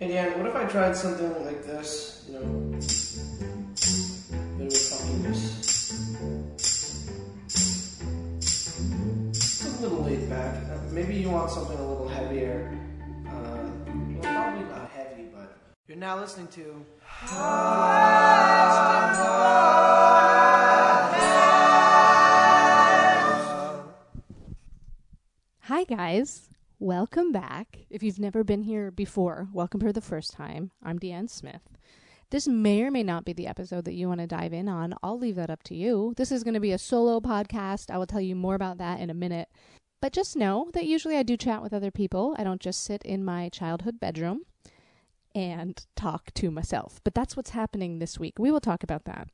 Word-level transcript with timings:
Hey 0.00 0.08
Dan, 0.08 0.38
what 0.38 0.48
if 0.48 0.56
I 0.56 0.64
tried 0.64 0.96
something 0.96 1.44
like 1.44 1.62
this? 1.62 2.24
You 2.26 2.32
know, 2.32 2.40
bit 4.56 4.72
of 4.72 4.80
funkiness. 4.88 5.36
A 9.66 9.82
little 9.82 10.02
laid 10.02 10.30
back. 10.30 10.54
Uh, 10.70 10.78
maybe 10.90 11.16
you 11.16 11.28
want 11.28 11.50
something 11.50 11.76
a 11.76 11.86
little 11.86 12.08
heavier. 12.08 12.80
Uh, 13.28 13.30
well, 13.30 14.22
probably 14.22 14.64
not 14.70 14.88
heavy, 14.88 15.24
but 15.34 15.58
you're 15.86 15.98
now 15.98 16.18
listening 16.18 16.48
to. 16.48 16.82
Hi, 25.60 25.84
guys. 25.86 26.48
Welcome 26.82 27.30
back. 27.30 27.80
If 27.90 28.02
you've 28.02 28.18
never 28.18 28.42
been 28.42 28.62
here 28.62 28.90
before, 28.90 29.48
welcome 29.52 29.80
for 29.80 29.92
the 29.92 30.00
first 30.00 30.32
time. 30.32 30.70
I'm 30.82 30.98
Deanne 30.98 31.28
Smith. 31.28 31.60
This 32.30 32.48
may 32.48 32.82
or 32.82 32.90
may 32.90 33.02
not 33.02 33.26
be 33.26 33.34
the 33.34 33.48
episode 33.48 33.84
that 33.84 33.92
you 33.92 34.08
want 34.08 34.20
to 34.20 34.26
dive 34.26 34.54
in 34.54 34.66
on. 34.66 34.94
I'll 35.02 35.18
leave 35.18 35.36
that 35.36 35.50
up 35.50 35.62
to 35.64 35.74
you. 35.74 36.14
This 36.16 36.32
is 36.32 36.42
going 36.42 36.54
to 36.54 36.58
be 36.58 36.72
a 36.72 36.78
solo 36.78 37.20
podcast. 37.20 37.90
I 37.90 37.98
will 37.98 38.06
tell 38.06 38.22
you 38.22 38.34
more 38.34 38.54
about 38.54 38.78
that 38.78 38.98
in 38.98 39.10
a 39.10 39.14
minute. 39.14 39.50
But 40.00 40.14
just 40.14 40.38
know 40.38 40.70
that 40.72 40.86
usually 40.86 41.18
I 41.18 41.22
do 41.22 41.36
chat 41.36 41.62
with 41.62 41.74
other 41.74 41.90
people. 41.90 42.34
I 42.38 42.44
don't 42.44 42.62
just 42.62 42.82
sit 42.82 43.02
in 43.02 43.26
my 43.26 43.50
childhood 43.50 44.00
bedroom 44.00 44.46
and 45.34 45.84
talk 45.96 46.32
to 46.32 46.50
myself. 46.50 47.02
But 47.04 47.14
that's 47.14 47.36
what's 47.36 47.50
happening 47.50 47.98
this 47.98 48.18
week. 48.18 48.38
We 48.38 48.50
will 48.50 48.58
talk 48.58 48.82
about 48.82 49.04
that 49.04 49.28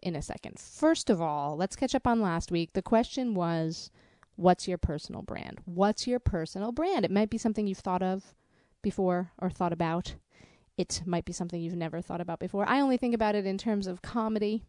in 0.00 0.16
a 0.16 0.22
second. 0.22 0.58
First 0.58 1.10
of 1.10 1.20
all, 1.20 1.58
let's 1.58 1.76
catch 1.76 1.94
up 1.94 2.06
on 2.06 2.22
last 2.22 2.50
week. 2.50 2.72
The 2.72 2.80
question 2.80 3.34
was 3.34 3.90
what's 4.36 4.68
your 4.68 4.78
personal 4.78 5.22
brand? 5.22 5.60
What's 5.64 6.06
your 6.06 6.20
personal 6.20 6.72
brand? 6.72 7.04
It 7.04 7.10
might 7.10 7.30
be 7.30 7.38
something 7.38 7.66
you've 7.66 7.78
thought 7.78 8.02
of 8.02 8.34
before 8.82 9.32
or 9.38 9.50
thought 9.50 9.72
about. 9.72 10.14
It 10.78 11.02
might 11.06 11.24
be 11.24 11.32
something 11.32 11.60
you've 11.60 11.74
never 11.74 12.00
thought 12.02 12.20
about 12.20 12.38
before. 12.38 12.68
I 12.68 12.80
only 12.80 12.98
think 12.98 13.14
about 13.14 13.34
it 13.34 13.46
in 13.46 13.56
terms 13.56 13.86
of 13.86 14.02
comedy, 14.02 14.62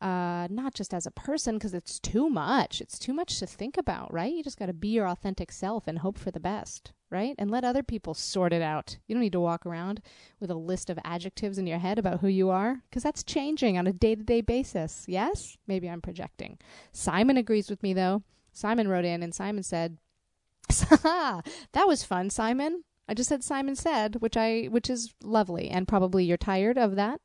uh, 0.00 0.46
not 0.48 0.74
just 0.74 0.94
as 0.94 1.06
a 1.06 1.10
person, 1.10 1.56
because 1.56 1.74
it's 1.74 1.98
too 1.98 2.30
much. 2.30 2.80
It's 2.80 3.00
too 3.00 3.12
much 3.12 3.40
to 3.40 3.46
think 3.46 3.76
about, 3.76 4.12
right? 4.12 4.32
You 4.32 4.44
just 4.44 4.58
got 4.58 4.66
to 4.66 4.72
be 4.72 4.88
your 4.88 5.08
authentic 5.08 5.50
self 5.50 5.88
and 5.88 5.98
hope 5.98 6.18
for 6.18 6.30
the 6.30 6.38
best, 6.38 6.92
right? 7.10 7.34
And 7.36 7.50
let 7.50 7.64
other 7.64 7.82
people 7.82 8.14
sort 8.14 8.52
it 8.52 8.62
out. 8.62 8.98
You 9.08 9.16
don't 9.16 9.22
need 9.22 9.32
to 9.32 9.40
walk 9.40 9.66
around 9.66 10.00
with 10.38 10.52
a 10.52 10.54
list 10.54 10.88
of 10.88 11.00
adjectives 11.02 11.58
in 11.58 11.66
your 11.66 11.78
head 11.78 11.98
about 11.98 12.20
who 12.20 12.28
you 12.28 12.50
are, 12.50 12.82
because 12.88 13.02
that's 13.02 13.24
changing 13.24 13.76
on 13.76 13.88
a 13.88 13.92
day 13.92 14.14
to 14.14 14.22
day 14.22 14.40
basis. 14.40 15.04
Yes? 15.08 15.56
Maybe 15.66 15.90
I'm 15.90 16.00
projecting. 16.00 16.58
Simon 16.92 17.36
agrees 17.36 17.68
with 17.68 17.82
me, 17.82 17.92
though. 17.92 18.22
Simon 18.58 18.88
wrote 18.88 19.04
in 19.04 19.22
and 19.22 19.32
Simon 19.32 19.62
said, 19.62 19.98
"That 20.68 21.42
was 21.86 22.02
fun, 22.02 22.28
Simon." 22.28 22.82
I 23.08 23.14
just 23.14 23.28
said 23.28 23.44
Simon 23.44 23.76
said, 23.76 24.16
which 24.16 24.36
I 24.36 24.64
which 24.64 24.90
is 24.90 25.14
lovely 25.22 25.70
and 25.70 25.86
probably 25.86 26.24
you're 26.24 26.36
tired 26.36 26.76
of 26.76 26.96
that. 26.96 27.20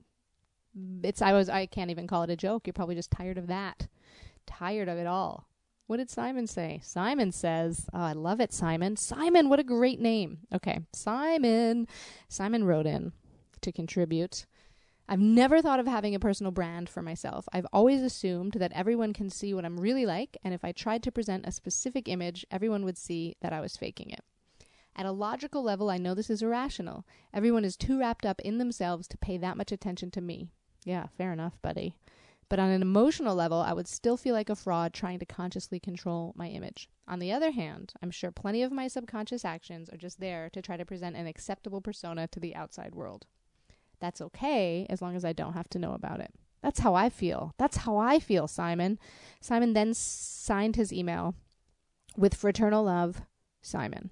It's 1.04 1.24
I 1.24 1.34
was 1.34 1.50
I 1.50 1.66
can't 1.66 1.90
even 1.90 2.06
call 2.06 2.22
it 2.22 2.30
a 2.30 2.36
joke. 2.36 2.68
You're 2.68 2.74
probably 2.74 2.96
just 2.96 3.10
tired 3.10 3.40
of 3.40 3.48
that. 3.48 3.88
Tired 4.46 4.88
of 4.88 4.98
it 5.00 5.08
all. 5.08 5.48
What 5.88 5.98
did 5.98 6.10
Simon 6.10 6.48
say? 6.48 6.80
Simon 6.84 7.32
says, 7.32 7.88
oh, 7.94 8.00
I 8.00 8.14
love 8.14 8.40
it, 8.40 8.54
Simon. 8.54 8.96
Simon, 8.96 9.50
what 9.50 9.60
a 9.60 9.64
great 9.64 10.00
name. 10.00 10.40
Okay, 10.54 10.80
Simon. 10.94 11.88
Simon 12.30 12.64
wrote 12.64 12.86
in 12.86 13.12
to 13.62 13.72
contribute. 13.72 14.46
I've 15.08 15.20
never 15.20 15.62
thought 15.62 15.82
of 15.82 15.88
having 15.88 16.16
a 16.16 16.20
personal 16.20 16.54
brand 16.54 16.88
for 16.88 17.02
myself. 17.02 17.46
I've 17.52 17.68
always 17.74 18.02
assumed 18.02 18.54
that 18.54 18.72
everyone 18.72 19.12
can 19.12 19.30
see 19.30 19.54
what 19.54 19.66
I'm 19.66 19.80
really 19.80 20.06
like, 20.06 20.38
and 20.44 20.54
if 20.54 20.64
I 20.64 20.72
tried 20.72 21.04
to 21.04 21.12
present 21.12 21.46
a 21.46 21.52
specific 21.52 22.08
image, 22.08 22.46
everyone 22.50 22.86
would 22.86 22.98
see 22.98 23.36
that 23.42 23.52
I 23.52 23.60
was 23.60 23.76
faking 23.76 24.12
it. 24.12 24.22
At 24.96 25.06
a 25.06 25.12
logical 25.12 25.62
level, 25.62 25.90
I 25.90 25.98
know 25.98 26.14
this 26.14 26.30
is 26.30 26.42
irrational. 26.42 27.06
Everyone 27.34 27.66
is 27.66 27.76
too 27.76 28.00
wrapped 28.00 28.26
up 28.26 28.40
in 28.42 28.60
themselves 28.60 29.08
to 29.10 29.18
pay 29.18 29.38
that 29.38 29.58
much 29.58 29.74
attention 29.74 30.10
to 30.12 30.22
me. 30.22 30.52
Yeah, 30.86 31.08
fair 31.18 31.34
enough, 31.34 31.62
buddy. 31.62 31.98
But 32.48 32.60
on 32.60 32.70
an 32.70 32.82
emotional 32.82 33.36
level, 33.36 33.60
I 33.60 33.74
would 33.74 33.88
still 33.88 34.16
feel 34.16 34.36
like 34.36 34.50
a 34.50 34.56
fraud 34.56 34.94
trying 34.94 35.20
to 35.20 35.26
consciously 35.26 35.80
control 35.82 36.34
my 36.38 36.48
image. 36.48 36.90
On 37.08 37.20
the 37.20 37.32
other 37.32 37.52
hand, 37.52 37.94
I'm 38.02 38.12
sure 38.12 38.32
plenty 38.32 38.64
of 38.64 38.72
my 38.72 38.88
subconscious 38.88 39.44
actions 39.44 39.90
are 39.90 39.98
just 39.98 40.22
there 40.22 40.50
to 40.52 40.62
try 40.62 40.78
to 40.78 40.86
present 40.86 41.18
an 41.18 41.28
acceptable 41.28 41.82
persona 41.82 42.28
to 42.28 42.40
the 42.40 42.56
outside 42.56 42.96
world 42.96 43.26
that's 44.00 44.22
okay 44.22 44.86
as 44.90 45.02
long 45.02 45.16
as 45.16 45.26
I 45.26 45.34
don't 45.34 45.54
have 45.54 45.70
to 45.70 45.80
know 45.80 45.94
about 45.94 46.20
it. 46.20 46.34
That's 46.62 46.80
how 46.80 46.96
I 46.96 47.10
feel. 47.10 47.54
That's 47.58 47.78
how 47.78 47.98
I 47.98 48.20
feel, 48.20 48.48
Simon. 48.48 48.98
Simon 49.42 49.74
then 49.74 49.94
signed 49.94 50.78
his 50.78 50.94
email 50.94 51.36
with 52.16 52.34
fraternal 52.34 52.86
love, 52.86 53.22
Simon. 53.62 54.12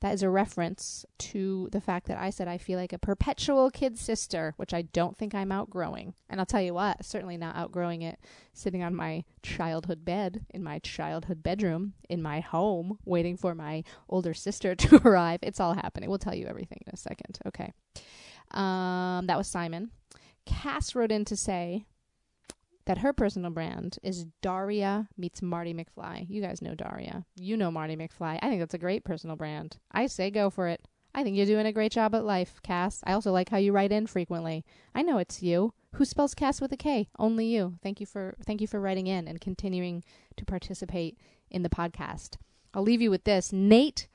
That 0.00 0.12
is 0.12 0.22
a 0.22 0.28
reference 0.28 1.06
to 1.18 1.70
the 1.72 1.80
fact 1.80 2.08
that 2.08 2.18
I 2.18 2.28
said 2.28 2.46
I 2.46 2.58
feel 2.58 2.78
like 2.78 2.92
a 2.92 2.98
perpetual 2.98 3.70
kid 3.70 3.96
sister, 3.96 4.52
which 4.58 4.74
I 4.74 4.82
don't 4.82 5.16
think 5.16 5.34
I'm 5.34 5.50
outgrowing. 5.50 6.12
And 6.28 6.40
I'll 6.40 6.44
tell 6.44 6.60
you 6.60 6.74
what, 6.74 7.02
certainly 7.02 7.38
not 7.38 7.56
outgrowing 7.56 8.02
it 8.02 8.18
sitting 8.52 8.82
on 8.82 8.94
my 8.94 9.24
childhood 9.42 10.04
bed 10.04 10.44
in 10.50 10.62
my 10.62 10.78
childhood 10.80 11.42
bedroom 11.42 11.94
in 12.10 12.20
my 12.20 12.40
home 12.40 12.98
waiting 13.06 13.38
for 13.38 13.54
my 13.54 13.82
older 14.08 14.34
sister 14.34 14.74
to 14.74 15.00
arrive. 15.08 15.40
It's 15.42 15.58
all 15.60 15.72
happening. 15.72 16.10
We'll 16.10 16.18
tell 16.18 16.34
you 16.34 16.48
everything 16.48 16.82
in 16.86 16.92
a 16.92 16.98
second. 16.98 17.38
Okay. 17.46 17.72
Um, 18.50 19.26
that 19.26 19.38
was 19.38 19.48
Simon. 19.48 19.90
Kass 20.46 20.94
wrote 20.94 21.12
in 21.12 21.24
to 21.26 21.36
say 21.36 21.86
that 22.86 22.98
her 22.98 23.12
personal 23.12 23.50
brand 23.50 23.98
is 24.02 24.26
Daria 24.42 25.08
meets 25.16 25.40
Marty 25.40 25.72
McFly. 25.72 26.26
You 26.28 26.42
guys 26.42 26.60
know 26.60 26.74
Daria. 26.74 27.24
You 27.36 27.56
know 27.56 27.70
Marty 27.70 27.96
McFly. 27.96 28.38
I 28.42 28.48
think 28.48 28.60
that's 28.60 28.74
a 28.74 28.78
great 28.78 29.04
personal 29.04 29.36
brand. 29.36 29.78
I 29.90 30.06
say 30.06 30.30
go 30.30 30.50
for 30.50 30.68
it. 30.68 30.86
I 31.14 31.22
think 31.22 31.36
you're 31.36 31.46
doing 31.46 31.66
a 31.66 31.72
great 31.72 31.92
job 31.92 32.14
at 32.14 32.24
life, 32.24 32.60
Kass. 32.62 33.00
I 33.06 33.12
also 33.12 33.30
like 33.30 33.48
how 33.48 33.56
you 33.56 33.72
write 33.72 33.92
in 33.92 34.06
frequently. 34.06 34.64
I 34.94 35.02
know 35.02 35.18
it's 35.18 35.42
you. 35.42 35.72
Who 35.94 36.04
spells 36.04 36.34
Kass 36.34 36.60
with 36.60 36.72
a 36.72 36.76
K? 36.76 37.08
Only 37.18 37.46
you. 37.46 37.76
Thank 37.82 38.00
you 38.00 38.06
for 38.06 38.34
thank 38.44 38.60
you 38.60 38.66
for 38.66 38.80
writing 38.80 39.06
in 39.06 39.28
and 39.28 39.40
continuing 39.40 40.02
to 40.36 40.44
participate 40.44 41.16
in 41.50 41.62
the 41.62 41.68
podcast. 41.68 42.36
I'll 42.74 42.82
leave 42.82 43.00
you 43.00 43.12
with 43.12 43.22
this. 43.22 43.52
Nate 43.52 44.08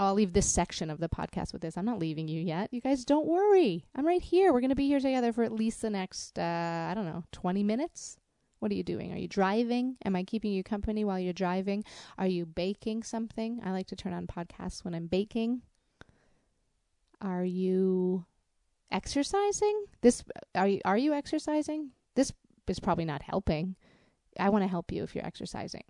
I'll 0.00 0.14
leave 0.14 0.32
this 0.32 0.50
section 0.50 0.88
of 0.88 0.98
the 0.98 1.10
podcast 1.10 1.52
with 1.52 1.60
this. 1.60 1.76
I'm 1.76 1.84
not 1.84 1.98
leaving 1.98 2.26
you 2.26 2.40
yet. 2.40 2.72
You 2.72 2.80
guys 2.80 3.04
don't 3.04 3.26
worry. 3.26 3.84
I'm 3.94 4.06
right 4.06 4.22
here. 4.22 4.50
We're 4.50 4.60
going 4.60 4.70
to 4.70 4.74
be 4.76 4.86
here 4.86 4.98
together 4.98 5.30
for 5.30 5.44
at 5.44 5.52
least 5.52 5.82
the 5.82 5.90
next, 5.90 6.38
uh, 6.38 6.88
I 6.90 6.94
don't 6.94 7.04
know, 7.04 7.24
20 7.32 7.62
minutes. 7.62 8.16
What 8.60 8.72
are 8.72 8.74
you 8.74 8.82
doing? 8.82 9.12
Are 9.12 9.18
you 9.18 9.28
driving? 9.28 9.96
Am 10.06 10.16
I 10.16 10.24
keeping 10.24 10.52
you 10.52 10.62
company 10.62 11.04
while 11.04 11.18
you're 11.18 11.34
driving? 11.34 11.84
Are 12.16 12.26
you 12.26 12.46
baking 12.46 13.02
something? 13.02 13.60
I 13.62 13.72
like 13.72 13.88
to 13.88 13.96
turn 13.96 14.14
on 14.14 14.26
podcasts 14.26 14.84
when 14.84 14.94
I'm 14.94 15.06
baking. 15.06 15.62
Are 17.20 17.44
you 17.44 18.24
exercising? 18.90 19.84
This 20.00 20.24
are 20.54 20.66
you 20.66 20.80
are 20.86 20.96
you 20.96 21.12
exercising? 21.12 21.90
This 22.14 22.32
is 22.68 22.80
probably 22.80 23.04
not 23.04 23.22
helping. 23.22 23.76
I 24.38 24.48
want 24.48 24.64
to 24.64 24.68
help 24.68 24.92
you 24.92 25.02
if 25.02 25.14
you're 25.14 25.26
exercising. 25.26 25.84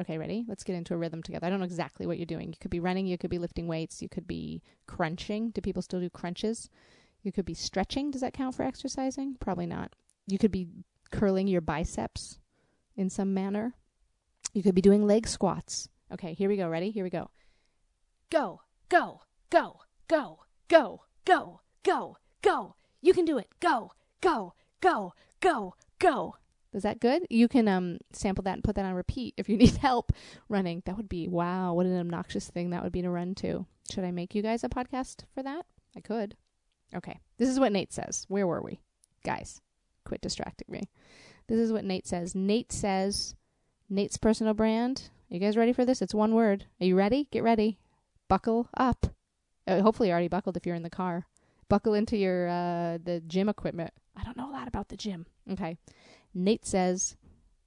Okay, 0.00 0.16
ready? 0.16 0.44
Let's 0.46 0.62
get 0.64 0.76
into 0.76 0.94
a 0.94 0.96
rhythm 0.96 1.22
together. 1.22 1.46
I 1.46 1.50
don't 1.50 1.58
know 1.58 1.64
exactly 1.64 2.06
what 2.06 2.18
you're 2.18 2.26
doing. 2.26 2.48
You 2.48 2.58
could 2.60 2.70
be 2.70 2.80
running, 2.80 3.06
you 3.06 3.18
could 3.18 3.30
be 3.30 3.38
lifting 3.38 3.66
weights, 3.66 4.00
you 4.00 4.08
could 4.08 4.26
be 4.28 4.62
crunching. 4.86 5.50
Do 5.50 5.60
people 5.60 5.82
still 5.82 6.00
do 6.00 6.08
crunches? 6.08 6.70
You 7.22 7.32
could 7.32 7.44
be 7.44 7.54
stretching. 7.54 8.10
Does 8.10 8.20
that 8.20 8.32
count 8.32 8.54
for 8.54 8.62
exercising? 8.62 9.36
Probably 9.40 9.66
not. 9.66 9.94
You 10.26 10.38
could 10.38 10.52
be 10.52 10.68
curling 11.10 11.48
your 11.48 11.60
biceps 11.60 12.38
in 12.96 13.10
some 13.10 13.34
manner. 13.34 13.74
You 14.52 14.62
could 14.62 14.74
be 14.74 14.82
doing 14.82 15.06
leg 15.06 15.26
squats. 15.26 15.88
Okay, 16.12 16.34
here 16.34 16.48
we 16.48 16.56
go. 16.56 16.68
Ready? 16.68 16.90
Here 16.90 17.04
we 17.04 17.10
go. 17.10 17.30
Go, 18.30 18.60
go, 18.88 19.22
go, 19.50 19.80
go, 20.06 20.38
go, 20.68 21.02
go, 21.24 21.60
go, 21.82 22.16
go. 22.42 22.74
You 23.00 23.14
can 23.14 23.24
do 23.24 23.38
it. 23.38 23.48
Go, 23.60 23.92
go, 24.20 24.54
go, 24.80 25.14
go, 25.40 25.74
go. 25.98 26.36
Is 26.74 26.82
that 26.82 27.00
good? 27.00 27.26
You 27.30 27.48
can 27.48 27.66
um 27.68 27.98
sample 28.12 28.42
that 28.44 28.54
and 28.54 28.64
put 28.64 28.76
that 28.76 28.84
on 28.84 28.94
repeat 28.94 29.34
if 29.36 29.48
you 29.48 29.56
need 29.58 29.76
help 29.76 30.12
running. 30.48 30.82
That 30.86 30.96
would 30.96 31.08
be 31.08 31.28
wow, 31.28 31.74
what 31.74 31.86
an 31.86 31.98
obnoxious 31.98 32.48
thing 32.48 32.70
that 32.70 32.82
would 32.82 32.92
be 32.92 33.02
to 33.02 33.10
run 33.10 33.34
to. 33.36 33.66
Should 33.90 34.04
I 34.04 34.10
make 34.10 34.34
you 34.34 34.42
guys 34.42 34.64
a 34.64 34.68
podcast 34.68 35.24
for 35.34 35.42
that? 35.42 35.66
I 35.96 36.00
could. 36.00 36.36
Okay. 36.94 37.20
This 37.38 37.48
is 37.48 37.60
what 37.60 37.72
Nate 37.72 37.92
says. 37.92 38.24
Where 38.28 38.46
were 38.46 38.62
we? 38.62 38.80
Guys, 39.24 39.60
quit 40.04 40.20
distracting 40.20 40.66
me. 40.70 40.88
This 41.46 41.58
is 41.58 41.72
what 41.72 41.84
Nate 41.84 42.06
says. 42.06 42.34
Nate 42.34 42.72
says 42.72 43.34
Nate's 43.88 44.18
personal 44.18 44.54
brand. 44.54 45.10
Are 45.30 45.34
you 45.34 45.40
guys 45.40 45.56
ready 45.56 45.72
for 45.72 45.84
this? 45.84 46.02
It's 46.02 46.14
one 46.14 46.34
word. 46.34 46.66
Are 46.80 46.86
you 46.86 46.96
ready? 46.96 47.26
Get 47.30 47.42
ready. 47.42 47.78
Buckle 48.28 48.68
up. 48.76 49.06
Uh, 49.66 49.80
hopefully, 49.80 50.08
you're 50.08 50.14
already 50.14 50.28
buckled 50.28 50.56
if 50.56 50.66
you're 50.66 50.74
in 50.74 50.82
the 50.82 50.90
car. 50.90 51.26
Buckle 51.68 51.94
into 51.94 52.16
your 52.16 52.48
uh, 52.48 52.98
the 53.02 53.22
gym 53.26 53.48
equipment. 53.48 53.92
I 54.16 54.24
don't 54.24 54.36
know 54.36 54.50
a 54.50 54.52
lot 54.52 54.68
about 54.68 54.88
the 54.88 54.96
gym. 54.96 55.26
Okay. 55.50 55.76
Nate 56.34 56.66
says 56.66 57.16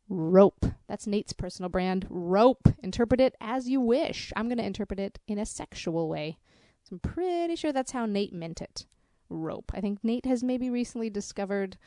rope. 0.10 0.66
That's 0.88 1.08
Nate's 1.08 1.34
personal 1.34 1.69
brand. 1.69 2.06
Rope. 2.10 2.68
Interpret 2.84 3.22
it 3.22 3.36
as 3.40 3.69
you 3.69 3.80
wish. 3.80 4.31
I'm 4.36 4.48
going 4.48 4.58
to 4.58 4.66
interpret 4.66 5.00
it 5.00 5.19
in 5.28 5.40
a 5.40 5.46
sexual 5.46 6.10
way. 6.10 6.38
So 6.84 6.94
I'm 6.94 7.00
pretty 7.00 7.56
sure 7.56 7.72
that's 7.72 7.92
how 7.92 8.06
Nate 8.06 8.34
meant 8.34 8.62
it. 8.62 8.86
Rope. 9.30 9.72
I 9.74 9.80
think 9.80 10.00
Nate 10.04 10.25
has 10.25 10.44
maybe 10.44 10.69
recently 10.69 11.10
discovered 11.10 11.78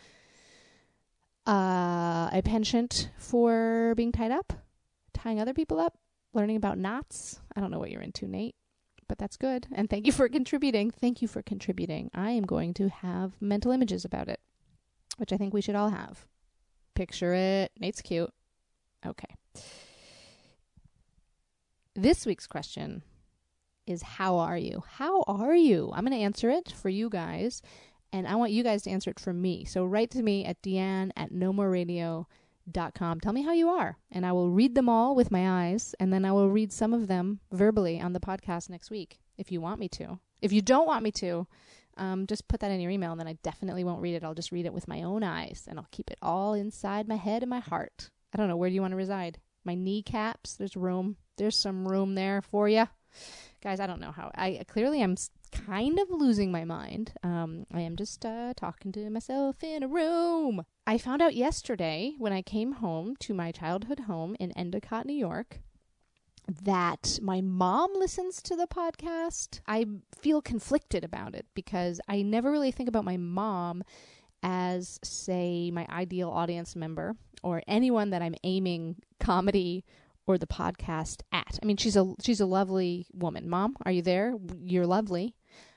uh, 1.47 2.31
a 2.33 2.41
penchant 2.43 3.11
for 3.19 3.93
being 3.97 4.13
tied 4.13 4.31
up, 4.31 4.55
tying 5.13 5.39
other 5.39 5.53
people 5.53 5.79
up, 5.79 5.99
learning 6.33 6.57
about 6.57 6.79
knots. 6.79 7.41
I 7.55 7.61
don't 7.61 7.71
know 7.71 7.79
what 7.79 7.91
you're 7.91 8.01
into, 8.01 8.27
Nate, 8.27 8.57
but 9.09 9.19
that's 9.19 9.37
good. 9.37 9.67
And 9.73 9.91
thank 9.91 10.07
you 10.07 10.13
for 10.13 10.29
contributing. 10.29 10.91
Thank 10.91 11.21
you 11.21 11.29
for 11.29 11.43
contributing. 11.43 12.11
I 12.15 12.31
am 12.31 12.45
going 12.45 12.73
to 12.75 12.89
have 12.89 13.33
mental 13.41 13.73
images 13.73 14.07
about 14.07 14.29
it, 14.29 14.41
which 15.19 15.33
I 15.33 15.37
think 15.37 15.53
we 15.53 15.61
should 15.61 15.77
all 15.77 15.91
have. 15.91 16.27
Picture 16.95 17.35
it. 17.35 17.73
Nate's 17.79 18.03
cute. 18.03 18.33
Okay. 19.05 19.35
This 21.95 22.27
week's 22.27 22.47
question 22.47 23.03
is 23.87 24.03
How 24.03 24.39
are 24.39 24.59
you? 24.59 24.83
How 24.87 25.23
are 25.27 25.55
you? 25.55 25.91
I'm 25.95 26.05
going 26.05 26.17
to 26.17 26.25
answer 26.25 26.51
it 26.51 26.73
for 26.73 26.89
you 26.89 27.09
guys, 27.09 27.63
and 28.13 28.27
I 28.27 28.35
want 28.37 28.53
you 28.53 28.63
guys 28.63 28.83
to 28.83 28.91
answer 28.91 29.11
it 29.11 29.21
for 29.21 29.33
me. 29.33 29.65
So 29.65 29.85
write 29.85 30.11
to 30.13 30.23
me 30.23 30.45
at 30.45 30.61
deanne 30.63 31.11
at 31.17 31.33
nomoreradio.com. 31.33 33.21
Tell 33.21 33.33
me 33.33 33.43
how 33.43 33.53
you 33.53 33.69
are, 33.69 33.99
and 34.11 34.25
I 34.25 34.33
will 34.33 34.51
read 34.51 34.75
them 34.75 34.89
all 34.89 35.15
with 35.15 35.31
my 35.31 35.69
eyes, 35.69 35.95
and 36.01 36.13
then 36.13 36.25
I 36.25 36.33
will 36.33 36.51
read 36.51 36.73
some 36.73 36.95
of 36.95 37.07
them 37.07 37.41
verbally 37.53 38.01
on 38.01 38.13
the 38.13 38.21
podcast 38.21 38.71
next 38.71 38.91
week 38.91 39.19
if 39.37 39.53
you 39.53 39.61
want 39.61 39.81
me 39.81 39.89
to. 39.91 40.19
If 40.41 40.53
you 40.53 40.63
don't 40.63 40.87
want 40.87 41.03
me 41.03 41.11
to, 41.13 41.47
um, 41.97 42.27
just 42.27 42.49
put 42.49 42.61
that 42.61 42.71
in 42.71 42.81
your 42.81 42.91
email, 42.91 43.13
and 43.13 43.21
then 43.21 43.29
I 43.29 43.39
definitely 43.43 43.85
won't 43.85 44.03
read 44.03 44.15
it. 44.15 44.25
I'll 44.25 44.35
just 44.35 44.53
read 44.53 44.67
it 44.67 44.73
with 44.73 44.89
my 44.89 45.03
own 45.03 45.23
eyes, 45.23 45.65
and 45.69 45.79
I'll 45.79 45.89
keep 45.91 46.11
it 46.11 46.19
all 46.23 46.55
inside 46.55 47.09
my 47.09 47.17
head 47.17 47.43
and 47.43 47.51
my 47.51 47.61
heart. 47.61 48.11
I 48.33 48.39
don't 48.39 48.49
know. 48.49 48.57
Where 48.57 48.69
do 48.69 48.75
you 48.75 48.81
want 48.81 48.93
to 48.93 48.97
reside? 48.97 49.39
My 49.65 49.75
kneecaps? 49.75 50.55
There's 50.55 50.77
room. 50.77 51.17
There's 51.37 51.57
some 51.57 51.87
room 51.89 52.15
there 52.15 52.43
for 52.43 52.69
you. 52.69 52.87
Guys, 53.63 53.81
I 53.81 53.87
don't 53.87 54.01
know 54.01 54.13
how. 54.13 54.31
I 54.35 54.63
clearly 54.69 55.03
I'm 55.03 55.17
kind 55.53 55.99
of 55.99 56.11
losing 56.11 56.51
my 56.51 56.65
mind. 56.65 57.13
Um, 57.23 57.65
I 57.73 57.81
am 57.81 57.97
just 57.97 58.25
uh, 58.27 58.53
talking 58.57 58.93
to 58.93 59.09
myself 59.09 59.63
in 59.63 59.83
a 59.83 59.89
room. 59.89 60.65
I 60.87 60.99
found 60.99 61.23
out 61.23 61.35
yesterday 61.35 62.15
when 62.19 62.33
I 62.33 62.43
came 62.43 62.73
home 62.73 63.15
to 63.21 63.33
my 63.33 63.53
childhood 63.53 64.01
home 64.01 64.37
in 64.39 64.53
Endicott, 64.53 65.07
New 65.07 65.15
York, 65.15 65.61
that 66.63 67.19
my 67.23 67.41
mom 67.41 67.91
listens 67.95 68.43
to 68.43 68.57
the 68.57 68.67
podcast. 68.67 69.61
I 69.67 69.87
feel 70.17 70.43
conflicted 70.43 71.05
about 71.05 71.35
it 71.35 71.47
because 71.55 72.01
I 72.09 72.23
never 72.23 72.51
really 72.51 72.71
think 72.71 72.89
about 72.89 73.05
my 73.05 73.17
mom 73.17 73.83
as, 74.43 75.01
say, 75.03 75.71
my 75.71 75.87
ideal 75.89 76.31
audience 76.31 76.77
member 76.77 77.17
or 77.43 77.63
anyone 77.67 78.11
that 78.11 78.23
I'm 78.23 78.35
aiming 78.45 78.97
comedy 79.21 79.85
or 80.27 80.39
the 80.39 80.47
podcast 80.47 81.23
at. 81.33 81.59
I 81.63 81.67
mean, 81.67 81.77
she's 81.77 81.97
a 81.97 82.15
she's 82.23 82.41
a 82.41 82.47
lovely 82.47 83.07
woman. 83.13 83.49
Mom, 83.49 83.77
are 83.85 83.93
you 83.93 84.03
there? 84.03 84.35
You're 84.63 84.87
lovely. 84.87 85.35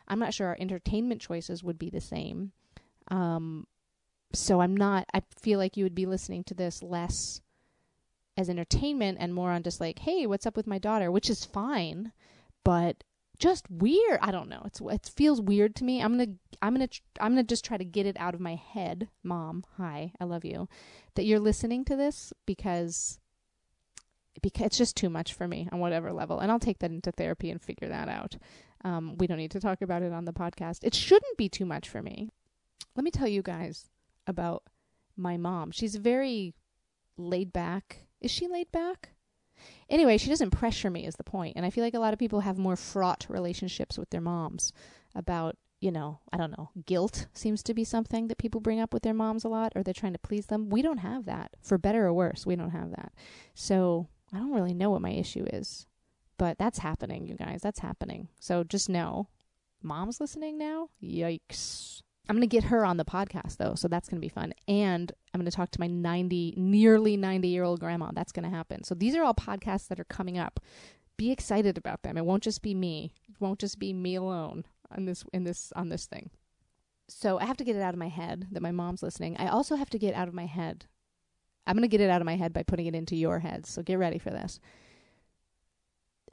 I'm 0.08 0.20
not 0.20 0.34
sure 0.34 0.48
our 0.48 0.58
entertainment 0.60 1.22
choices 1.22 1.64
would 1.64 1.78
be 1.78 1.90
the 1.90 2.02
same. 2.02 2.54
Um, 3.10 3.68
so 4.34 4.62
I'm 4.62 4.76
not. 4.76 5.06
I 5.14 5.22
feel 5.42 5.60
like 5.60 5.78
you 5.78 5.84
would 5.84 5.96
be 5.96 6.06
listening 6.06 6.44
to 6.46 6.54
this 6.54 6.82
less 6.82 7.42
as 8.38 8.50
entertainment 8.50 9.18
and 9.20 9.34
more 9.34 9.52
on 9.52 9.64
just 9.64 9.82
like, 9.82 10.00
hey, 10.00 10.28
what's 10.28 10.46
up 10.46 10.56
with 10.56 10.68
my 10.68 10.78
daughter, 10.78 11.12
which 11.12 11.30
is 11.30 11.44
fine, 11.44 12.12
but 12.64 13.04
just 13.40 13.70
weird. 13.70 14.20
I 14.22 14.32
don't 14.32 14.50
know. 14.50 14.62
It's 14.66 14.82
it 14.82 15.12
feels 15.16 15.42
weird 15.42 15.76
to 15.78 15.84
me. 15.84 16.02
I'm 16.02 16.18
gonna 16.18 16.34
I'm 16.62 16.74
gonna 16.74 16.90
I'm 17.20 17.34
gonna 17.34 17.44
just 17.44 17.66
try 17.66 17.78
to 17.78 17.86
get 17.86 18.06
it 18.06 18.18
out 18.20 18.34
of 18.34 18.40
my 18.40 18.56
head, 18.56 19.10
mom. 19.24 19.64
Hi, 19.78 20.14
I 20.20 20.24
love 20.26 20.46
you. 20.46 20.68
That 21.16 21.26
you're 21.26 21.40
listening 21.40 21.86
to 21.86 21.96
this 21.96 22.32
because 22.46 23.20
because 24.42 24.68
it's 24.68 24.78
just 24.78 24.96
too 24.96 25.10
much 25.10 25.34
for 25.34 25.48
me 25.48 25.68
on 25.72 25.80
whatever 25.80 26.14
level, 26.14 26.40
and 26.40 26.52
I'll 26.52 26.60
take 26.60 26.80
that 26.80 26.92
into 26.92 27.12
therapy 27.12 27.50
and 27.50 27.62
figure 27.62 27.88
that 27.90 28.08
out. 28.08 28.38
Um, 28.84 29.18
we 29.18 29.28
don't 29.28 29.38
need 29.38 29.52
to 29.52 29.60
talk 29.60 29.82
about 29.82 30.04
it 30.04 30.14
on 30.14 30.26
the 30.26 30.34
podcast. 30.34 30.80
It 30.84 30.94
shouldn't 30.94 31.38
be 31.38 31.50
too 31.50 31.66
much 31.66 31.90
for 31.90 32.02
me. 32.02 32.30
Let 32.96 33.04
me 33.04 33.12
tell 33.12 33.28
you 33.28 33.42
guys 33.42 33.90
about 34.26 34.64
my 35.16 35.38
mom. 35.38 35.72
She's 35.72 35.96
very 35.96 36.54
laid 37.18 37.52
back. 37.52 38.07
Is 38.22 38.32
she 38.32 38.48
laid 38.48 38.72
back? 38.72 39.10
Anyway, 39.90 40.18
she 40.18 40.30
doesn't 40.30 40.52
pressure 40.52 40.90
me, 40.90 41.06
is 41.06 41.16
the 41.16 41.24
point. 41.24 41.56
And 41.56 41.66
I 41.66 41.70
feel 41.70 41.84
like 41.84 41.94
a 41.94 42.00
lot 42.00 42.14
of 42.14 42.20
people 42.20 42.42
have 42.42 42.58
more 42.58 42.76
fraught 42.76 43.26
relationships 43.30 43.98
with 43.98 44.10
their 44.10 44.22
moms 44.22 44.72
about, 45.16 45.58
you 45.80 45.92
know, 45.92 46.20
I 46.32 46.38
don't 46.38 46.58
know, 46.58 46.70
guilt 46.86 47.28
seems 47.34 47.64
to 47.64 47.74
be 47.74 47.84
something 47.84 48.28
that 48.28 48.38
people 48.38 48.62
bring 48.62 48.80
up 48.80 48.94
with 48.94 49.04
their 49.04 49.14
moms 49.14 49.44
a 49.44 49.50
lot, 49.50 49.74
or 49.76 49.84
they're 49.84 49.94
trying 49.94 50.14
to 50.14 50.20
please 50.20 50.48
them. 50.48 50.70
We 50.70 50.82
don't 50.82 51.00
have 51.00 51.26
that. 51.26 51.52
For 51.62 51.78
better 51.78 52.06
or 52.06 52.14
worse, 52.14 52.46
we 52.46 52.56
don't 52.56 52.72
have 52.72 52.92
that. 52.92 53.14
So 53.54 54.08
I 54.34 54.38
don't 54.38 54.54
really 54.54 54.74
know 54.74 54.92
what 54.92 55.02
my 55.02 55.12
issue 55.12 55.46
is. 55.52 55.88
But 56.38 56.60
that's 56.60 56.80
happening, 56.80 57.26
you 57.26 57.36
guys. 57.36 57.62
That's 57.64 57.80
happening. 57.80 58.28
So 58.40 58.64
just 58.64 58.90
know. 58.90 59.30
Mom's 59.82 60.20
listening 60.20 60.58
now? 60.58 60.90
Yikes. 61.02 62.02
I'm 62.30 62.36
going 62.36 62.42
to 62.42 62.48
get 62.48 62.66
her 62.66 62.86
on 62.86 62.98
the 62.98 63.06
podcast 63.06 63.58
though, 63.58 63.76
so 63.76 63.88
that's 63.88 64.10
going 64.10 64.20
to 64.20 64.26
be 64.26 64.30
fun. 64.30 64.54
And 64.68 65.12
I'm 65.34 65.40
going 65.40 65.50
to 65.50 65.56
talk 65.56 65.72
to 65.72 65.80
my 65.80 65.88
90 65.88 66.56
nearly 66.58 67.16
90 67.16 67.48
year 67.48 67.64
old 67.64 67.80
grandma. 67.80 68.12
That's 68.14 68.32
going 68.32 68.44
to 68.50 68.56
happen. 68.56 68.84
So 68.84 68.96
these 68.96 69.16
are 69.16 69.24
all 69.24 69.34
podcasts 69.34 69.88
that 69.88 70.00
are 70.00 70.06
coming 70.06 70.38
up. 70.38 70.60
Be 71.16 71.32
excited 71.32 71.78
about 71.78 72.04
them. 72.04 72.18
It 72.18 72.26
won't 72.26 72.44
just 72.44 72.62
be 72.62 72.74
me. 72.74 73.14
It 73.30 73.36
won't 73.40 73.60
just 73.60 73.80
be 73.80 73.94
me 73.94 74.16
alone 74.16 74.66
on 74.96 75.06
this 75.06 75.24
in 75.34 75.44
this 75.46 75.72
on 75.76 75.90
this 75.90 76.06
thing. 76.06 76.30
So 77.08 77.40
I 77.40 77.46
have 77.46 77.58
to 77.58 77.64
get 77.64 77.76
it 77.76 77.82
out 77.82 77.94
of 77.94 78.00
my 78.00 78.10
head 78.10 78.48
that 78.52 78.62
my 78.62 78.72
mom's 78.72 79.02
listening. 79.02 79.38
I 79.38 79.48
also 79.48 79.76
have 79.76 79.90
to 79.92 80.00
get 80.00 80.14
out 80.14 80.28
of 80.28 80.34
my 80.34 80.46
head. 80.46 80.86
I'm 81.66 81.76
going 81.76 81.82
to 81.82 81.88
get 81.88 82.02
it 82.02 82.10
out 82.10 82.22
of 82.22 82.26
my 82.26 82.36
head 82.36 82.54
by 82.54 82.64
putting 82.64 82.86
it 82.86 82.96
into 82.96 83.16
your 83.16 83.40
heads. 83.40 83.70
So 83.70 83.82
get 83.82 84.00
ready 84.00 84.20
for 84.20 84.30
this. 84.30 84.60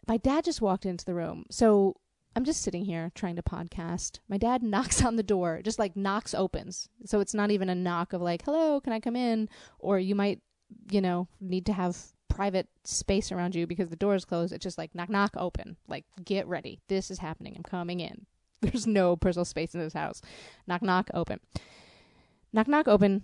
My 0.07 0.17
dad 0.17 0.45
just 0.45 0.61
walked 0.61 0.85
into 0.85 1.05
the 1.05 1.15
room. 1.15 1.45
So 1.51 1.97
I'm 2.37 2.45
just 2.45 2.63
sitting 2.63 2.85
here 2.85 3.13
trying 3.15 3.37
to 3.37 3.43
podcast. 3.43 4.19
My 4.29 4.39
dad 4.39 4.63
knocks 4.75 5.03
on 5.05 5.17
the 5.17 5.23
door, 5.23 5.61
just 5.63 5.79
like 5.79 5.97
knocks 5.97 6.35
opens. 6.35 6.89
So 7.07 7.21
it's 7.21 7.35
not 7.35 7.51
even 7.51 7.69
a 7.69 7.75
knock 7.75 8.13
of 8.13 8.21
like, 8.21 8.45
hello, 8.45 8.81
can 8.81 8.93
I 8.93 9.01
come 9.01 9.17
in? 9.17 9.49
Or 9.79 9.99
you 9.99 10.15
might, 10.15 10.41
you 10.91 11.01
know, 11.01 11.29
need 11.41 11.67
to 11.67 11.73
have 11.73 11.97
private 12.29 12.69
space 12.83 13.31
around 13.31 13.55
you 13.55 13.67
because 13.67 13.91
the 13.91 13.97
door 13.97 14.15
is 14.15 14.25
closed. 14.25 14.53
It's 14.53 14.63
just 14.63 14.79
like 14.79 14.95
knock, 14.95 15.09
knock, 15.09 15.35
open. 15.37 15.77
Like, 15.87 16.05
get 16.25 16.47
ready. 16.49 16.81
This 16.89 17.11
is 17.11 17.19
happening. 17.19 17.55
I'm 17.57 17.63
coming 17.63 18.01
in. 18.01 18.27
There's 18.61 18.87
no 18.87 19.17
personal 19.17 19.45
space 19.45 19.75
in 19.75 19.81
this 19.81 19.93
house. 19.93 20.21
Knock, 20.67 20.83
knock, 20.83 21.11
open. 21.15 21.41
Knock, 22.53 22.69
knock, 22.69 22.89
open, 22.89 23.23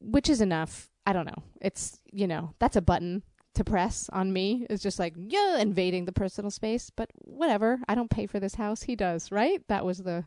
which 0.00 0.28
is 0.28 0.40
enough. 0.40 0.90
I 1.06 1.12
don't 1.12 1.26
know. 1.26 1.42
It's, 1.60 2.00
you 2.12 2.26
know, 2.26 2.54
that's 2.58 2.76
a 2.76 2.82
button 2.82 3.22
to 3.58 3.64
press 3.64 4.08
on 4.12 4.32
me 4.32 4.64
is 4.70 4.80
just 4.80 5.00
like 5.00 5.14
yeah 5.16 5.58
invading 5.58 6.04
the 6.04 6.12
personal 6.12 6.48
space 6.48 6.90
but 6.94 7.10
whatever 7.24 7.80
i 7.88 7.94
don't 7.96 8.08
pay 8.08 8.24
for 8.24 8.38
this 8.38 8.54
house 8.54 8.82
he 8.82 8.94
does 8.94 9.32
right 9.32 9.66
that 9.66 9.84
was 9.84 9.98
the 9.98 10.24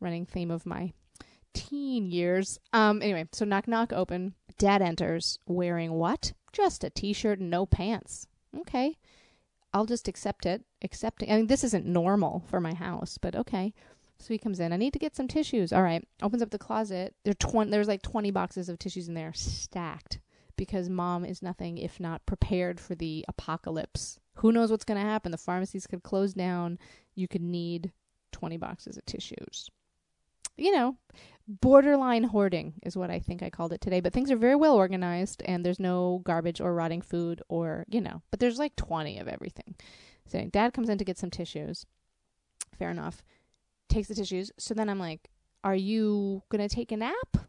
running 0.00 0.24
theme 0.24 0.50
of 0.50 0.64
my 0.64 0.90
teen 1.52 2.10
years 2.10 2.58
um 2.72 3.02
anyway 3.02 3.28
so 3.32 3.44
knock 3.44 3.68
knock 3.68 3.92
open 3.92 4.34
dad 4.56 4.80
enters 4.80 5.38
wearing 5.46 5.92
what 5.92 6.32
just 6.54 6.82
a 6.82 6.88
t-shirt 6.88 7.38
and 7.38 7.50
no 7.50 7.66
pants 7.66 8.26
okay 8.58 8.96
i'll 9.74 9.84
just 9.84 10.08
accept 10.08 10.46
it 10.46 10.64
accepting 10.80 11.30
i 11.30 11.36
mean 11.36 11.48
this 11.48 11.62
isn't 11.62 11.84
normal 11.84 12.42
for 12.48 12.62
my 12.62 12.72
house 12.72 13.18
but 13.18 13.36
okay 13.36 13.74
so 14.18 14.34
he 14.34 14.38
comes 14.38 14.60
in. 14.60 14.70
I 14.70 14.76
need 14.76 14.92
to 14.92 14.98
get 14.98 15.16
some 15.16 15.28
tissues. 15.28 15.72
All 15.72 15.82
right. 15.82 16.06
Opens 16.22 16.42
up 16.42 16.50
the 16.50 16.58
closet. 16.58 17.14
There 17.24 17.32
twenty. 17.32 17.70
There's 17.70 17.88
like 17.88 18.02
twenty 18.02 18.30
boxes 18.30 18.68
of 18.68 18.78
tissues 18.78 19.08
in 19.08 19.14
there, 19.14 19.32
stacked 19.32 20.18
because 20.60 20.90
mom 20.90 21.24
is 21.24 21.40
nothing 21.40 21.78
if 21.78 21.98
not 21.98 22.26
prepared 22.26 22.78
for 22.78 22.94
the 22.94 23.24
apocalypse. 23.28 24.20
Who 24.34 24.52
knows 24.52 24.70
what's 24.70 24.84
going 24.84 25.00
to 25.00 25.08
happen? 25.08 25.32
The 25.32 25.38
pharmacies 25.38 25.86
could 25.86 26.02
close 26.02 26.34
down. 26.34 26.78
You 27.14 27.28
could 27.28 27.40
need 27.40 27.92
20 28.32 28.58
boxes 28.58 28.98
of 28.98 29.06
tissues. 29.06 29.70
You 30.58 30.76
know, 30.76 30.98
borderline 31.48 32.24
hoarding 32.24 32.74
is 32.82 32.94
what 32.94 33.10
I 33.10 33.20
think 33.20 33.42
I 33.42 33.48
called 33.48 33.72
it 33.72 33.80
today. 33.80 34.00
But 34.00 34.12
things 34.12 34.30
are 34.30 34.36
very 34.36 34.54
well 34.54 34.74
organized 34.74 35.42
and 35.46 35.64
there's 35.64 35.80
no 35.80 36.20
garbage 36.24 36.60
or 36.60 36.74
rotting 36.74 37.00
food 37.00 37.40
or, 37.48 37.86
you 37.88 38.02
know, 38.02 38.20
but 38.30 38.38
there's 38.38 38.58
like 38.58 38.76
20 38.76 39.18
of 39.18 39.28
everything. 39.28 39.76
So 40.26 40.44
dad 40.44 40.74
comes 40.74 40.90
in 40.90 40.98
to 40.98 41.06
get 41.06 41.16
some 41.16 41.30
tissues. 41.30 41.86
Fair 42.78 42.90
enough. 42.90 43.24
Takes 43.88 44.08
the 44.08 44.14
tissues. 44.14 44.52
So 44.58 44.74
then 44.74 44.90
I'm 44.90 45.00
like, 45.00 45.30
are 45.64 45.74
you 45.74 46.42
going 46.50 46.68
to 46.68 46.74
take 46.74 46.92
a 46.92 46.98
nap? 46.98 47.48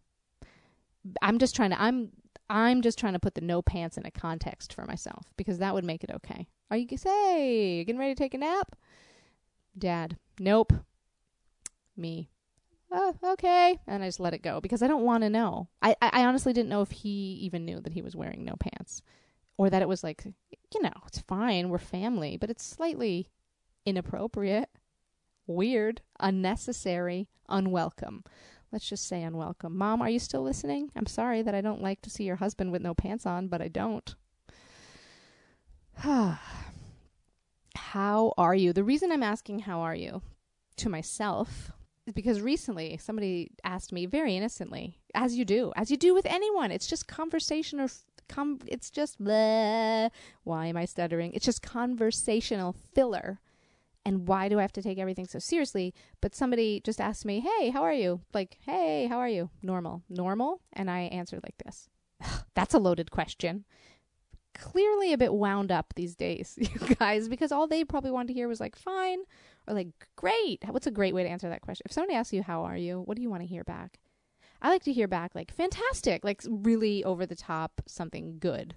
I'm 1.21 1.39
just 1.39 1.57
trying 1.57 1.71
to, 1.71 1.81
I'm 1.81 2.11
I'm 2.51 2.81
just 2.81 2.99
trying 2.99 3.13
to 3.13 3.19
put 3.19 3.35
the 3.35 3.41
no 3.41 3.61
pants 3.61 3.97
in 3.97 4.05
a 4.05 4.11
context 4.11 4.73
for 4.73 4.85
myself 4.85 5.31
because 5.37 5.59
that 5.59 5.73
would 5.73 5.85
make 5.85 6.03
it 6.03 6.11
okay. 6.11 6.47
Are 6.69 6.77
you 6.77 6.85
say 6.97 7.83
getting 7.85 7.99
ready 7.99 8.13
to 8.13 8.19
take 8.19 8.33
a 8.33 8.37
nap? 8.37 8.75
Dad, 9.77 10.17
nope. 10.37 10.73
Me, 11.95 12.29
oh, 12.91 13.15
okay. 13.23 13.79
And 13.87 14.03
I 14.03 14.07
just 14.07 14.19
let 14.19 14.33
it 14.33 14.41
go 14.41 14.59
because 14.59 14.81
I 14.83 14.87
don't 14.87 15.05
want 15.05 15.23
to 15.23 15.29
know. 15.29 15.69
I, 15.81 15.95
I 16.01 16.25
honestly 16.25 16.51
didn't 16.51 16.69
know 16.69 16.81
if 16.81 16.91
he 16.91 17.39
even 17.41 17.65
knew 17.65 17.79
that 17.79 17.93
he 17.93 18.01
was 18.01 18.15
wearing 18.15 18.43
no 18.43 18.55
pants 18.59 19.01
or 19.57 19.69
that 19.69 19.81
it 19.81 19.87
was 19.87 20.03
like, 20.03 20.25
you 20.25 20.81
know, 20.81 20.91
it's 21.07 21.19
fine. 21.19 21.69
We're 21.69 21.77
family, 21.77 22.37
but 22.37 22.49
it's 22.49 22.65
slightly 22.65 23.29
inappropriate, 23.85 24.69
weird, 25.47 26.01
unnecessary, 26.19 27.29
unwelcome 27.47 28.23
let's 28.71 28.87
just 28.87 29.07
say 29.07 29.23
unwelcome. 29.23 29.77
Mom, 29.77 30.01
are 30.01 30.09
you 30.09 30.19
still 30.19 30.43
listening? 30.43 30.91
I'm 30.95 31.05
sorry 31.05 31.41
that 31.41 31.55
I 31.55 31.61
don't 31.61 31.81
like 31.81 32.01
to 32.01 32.09
see 32.09 32.23
your 32.23 32.37
husband 32.37 32.71
with 32.71 32.81
no 32.81 32.93
pants 32.93 33.25
on, 33.25 33.47
but 33.47 33.61
I 33.61 33.67
don't. 33.67 34.15
how 37.75 38.33
are 38.37 38.55
you? 38.55 38.73
The 38.73 38.83
reason 38.83 39.11
I'm 39.11 39.23
asking 39.23 39.59
how 39.59 39.81
are 39.81 39.95
you 39.95 40.21
to 40.77 40.89
myself 40.89 41.71
is 42.07 42.13
because 42.13 42.41
recently 42.41 42.97
somebody 42.97 43.51
asked 43.63 43.91
me 43.91 44.05
very 44.05 44.35
innocently, 44.35 44.97
as 45.13 45.35
you 45.35 45.45
do, 45.45 45.71
as 45.75 45.91
you 45.91 45.97
do 45.97 46.13
with 46.13 46.25
anyone. 46.25 46.71
It's 46.71 46.87
just 46.87 47.07
conversation 47.07 47.79
or 47.79 47.87
com- 48.27 48.59
it's 48.65 48.89
just 48.89 49.21
bleh. 49.21 50.09
Why 50.43 50.65
am 50.67 50.77
I 50.77 50.85
stuttering? 50.85 51.33
It's 51.33 51.45
just 51.45 51.61
conversational 51.61 52.75
filler 52.93 53.39
And 54.05 54.27
why 54.27 54.49
do 54.49 54.57
I 54.57 54.63
have 54.63 54.73
to 54.73 54.81
take 54.81 54.97
everything 54.97 55.27
so 55.27 55.39
seriously? 55.39 55.93
But 56.21 56.33
somebody 56.33 56.81
just 56.83 56.99
asked 56.99 57.25
me, 57.25 57.39
Hey, 57.39 57.69
how 57.69 57.83
are 57.83 57.93
you? 57.93 58.21
Like, 58.33 58.57
Hey, 58.65 59.07
how 59.07 59.19
are 59.19 59.29
you? 59.29 59.49
Normal. 59.61 60.03
Normal? 60.09 60.61
And 60.73 60.89
I 60.89 61.01
answered 61.01 61.41
like 61.43 61.57
this. 61.63 61.89
That's 62.55 62.73
a 62.73 62.79
loaded 62.79 63.11
question. 63.11 63.65
Clearly 64.53 65.13
a 65.13 65.17
bit 65.17 65.33
wound 65.33 65.71
up 65.71 65.93
these 65.95 66.15
days, 66.15 66.55
you 66.57 66.95
guys, 66.95 67.29
because 67.29 67.51
all 67.51 67.67
they 67.67 67.85
probably 67.85 68.11
wanted 68.11 68.29
to 68.29 68.33
hear 68.33 68.47
was 68.47 68.59
like, 68.59 68.75
fine, 68.75 69.19
or 69.67 69.73
like, 69.73 69.87
great. 70.15 70.63
What's 70.67 70.87
a 70.87 70.91
great 70.91 71.13
way 71.13 71.23
to 71.23 71.29
answer 71.29 71.47
that 71.49 71.61
question? 71.61 71.83
If 71.85 71.93
somebody 71.93 72.15
asks 72.15 72.33
you, 72.33 72.43
how 72.43 72.63
are 72.63 72.75
you? 72.75 73.01
What 73.01 73.15
do 73.15 73.21
you 73.21 73.29
want 73.29 73.43
to 73.43 73.47
hear 73.47 73.63
back? 73.63 73.99
I 74.61 74.69
like 74.69 74.83
to 74.83 74.93
hear 74.93 75.07
back 75.07 75.33
like, 75.33 75.53
fantastic, 75.53 76.23
like 76.23 76.41
really 76.47 77.03
over 77.03 77.25
the 77.25 77.35
top, 77.35 77.81
something 77.87 78.37
good. 78.39 78.75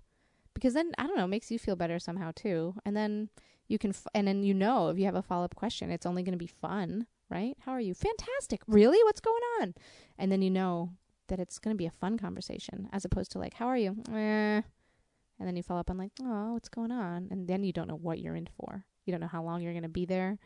Because 0.55 0.75
then, 0.75 0.93
I 0.97 1.07
don't 1.07 1.17
know, 1.17 1.27
makes 1.27 1.51
you 1.51 1.59
feel 1.59 1.77
better 1.77 1.99
somehow 1.99 2.31
too. 2.35 2.75
And 2.87 2.97
then 2.97 3.29
you 3.69 3.79
can, 3.79 3.91
f- 3.91 4.07
and 4.15 4.27
then 4.27 4.43
you 4.43 4.55
know 4.55 4.89
if 4.89 4.99
you 4.99 5.05
have 5.05 5.15
a 5.15 5.23
follow 5.23 5.45
up 5.45 5.55
question, 5.55 5.91
it's 5.91 6.07
only 6.07 6.23
going 6.23 6.33
to 6.33 6.39
be 6.39 6.47
fun, 6.47 7.07
right? 7.31 7.57
How 7.61 7.73
are 7.73 7.81
you? 7.81 7.95
Fantastic. 7.95 8.63
Really? 8.67 9.03
What's 9.05 9.21
going 9.21 9.43
on? 9.61 9.75
And 10.19 10.31
then 10.31 10.43
you 10.43 10.51
know 10.51 10.91
that 11.29 11.41
it's 11.41 11.59
going 11.59 11.75
to 11.75 11.79
be 11.79 11.87
a 11.87 11.91
fun 11.91 12.19
conversation 12.19 12.89
as 12.93 13.05
opposed 13.05 13.33
to 13.33 13.39
like, 13.39 13.55
how 13.55 13.67
are 13.67 13.77
you? 13.77 13.97
Eh. 14.13 14.63
And 15.39 15.49
then 15.49 15.57
you 15.57 15.63
follow 15.63 15.81
up 15.81 15.91
on 15.91 15.99
like, 15.99 16.13
oh, 16.23 16.53
what's 16.53 16.69
going 16.69 16.93
on? 16.93 17.29
And 17.31 17.49
then 17.49 17.65
you 17.65 17.73
don't 17.73 17.89
know 17.89 17.97
what 17.97 18.21
you're 18.21 18.37
in 18.37 18.49
for. 18.57 18.85
You 19.05 19.13
don't 19.13 19.21
know 19.21 19.27
how 19.27 19.43
long 19.43 19.63
you're 19.63 19.73
going 19.73 19.83
to 19.83 19.89
be 19.89 20.07
there. 20.07 20.39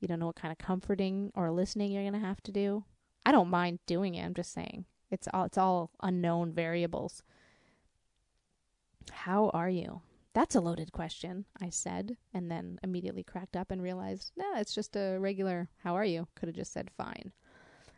You 0.00 0.08
don't 0.08 0.20
know 0.20 0.26
what 0.26 0.36
kind 0.36 0.52
of 0.52 0.58
comforting 0.58 1.32
or 1.34 1.50
listening 1.50 1.90
you're 1.90 2.02
going 2.02 2.12
to 2.12 2.26
have 2.26 2.42
to 2.44 2.52
do. 2.52 2.84
I 3.24 3.32
don't 3.32 3.50
mind 3.50 3.80
doing 3.86 4.14
it. 4.14 4.24
I'm 4.24 4.34
just 4.34 4.52
saying 4.52 4.84
it's 5.10 5.26
all 5.32 5.44
it's 5.44 5.58
all 5.58 5.90
unknown 6.02 6.52
variables. 6.52 7.22
How 9.10 9.50
are 9.50 9.68
you? 9.70 10.02
That's 10.36 10.54
a 10.54 10.60
loaded 10.60 10.92
question, 10.92 11.46
I 11.62 11.70
said, 11.70 12.18
and 12.34 12.50
then 12.50 12.78
immediately 12.84 13.22
cracked 13.22 13.56
up 13.56 13.70
and 13.70 13.80
realized, 13.80 14.32
nah, 14.36 14.58
it's 14.58 14.74
just 14.74 14.94
a 14.94 15.16
regular 15.16 15.70
how 15.82 15.96
are 15.96 16.04
you? 16.04 16.28
Could 16.34 16.50
have 16.50 16.56
just 16.56 16.74
said 16.74 16.90
fine. 16.94 17.32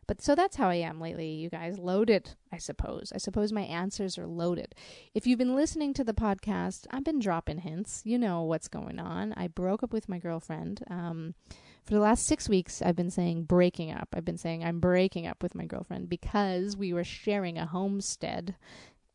But 0.07 0.23
so 0.23 0.37
that's 0.37 0.54
how 0.54 0.68
I 0.68 0.76
am 0.76 1.00
lately, 1.00 1.30
you 1.30 1.50
guys. 1.50 1.80
Loaded, 1.80 2.37
I 2.52 2.59
suppose. 2.59 3.11
I 3.12 3.18
suppose 3.18 3.50
my 3.50 3.62
answers 3.62 4.16
are 4.18 4.26
loaded. 4.28 4.76
If 5.14 5.26
you've 5.26 5.40
been 5.40 5.57
listening 5.57 5.92
to 5.95 6.04
the 6.04 6.14
podcast, 6.14 6.87
I've 6.92 7.02
been 7.02 7.18
dropping 7.18 7.59
hints. 7.59 8.02
You 8.04 8.21
know 8.21 8.45
what's 8.45 8.68
going 8.68 9.00
on. 9.00 9.33
I 9.33 9.49
broke 9.49 9.83
up 9.83 9.92
with 9.92 10.09
my 10.09 10.21
girlfriend. 10.21 10.85
Um, 10.88 11.35
for 11.83 11.95
the 11.95 12.00
last 12.00 12.25
six 12.25 12.49
weeks, 12.49 12.80
I've 12.80 12.95
been 12.95 13.11
saying 13.11 13.47
breaking 13.47 13.90
up. 13.90 14.11
I've 14.14 14.25
been 14.25 14.38
saying 14.38 14.62
I'm 14.62 14.78
breaking 14.78 15.26
up 15.26 15.42
with 15.42 15.57
my 15.57 15.66
girlfriend 15.66 16.09
because 16.09 16.76
we 16.76 16.92
were 16.92 17.02
sharing 17.02 17.59
a 17.59 17.66
homestead 17.66 18.54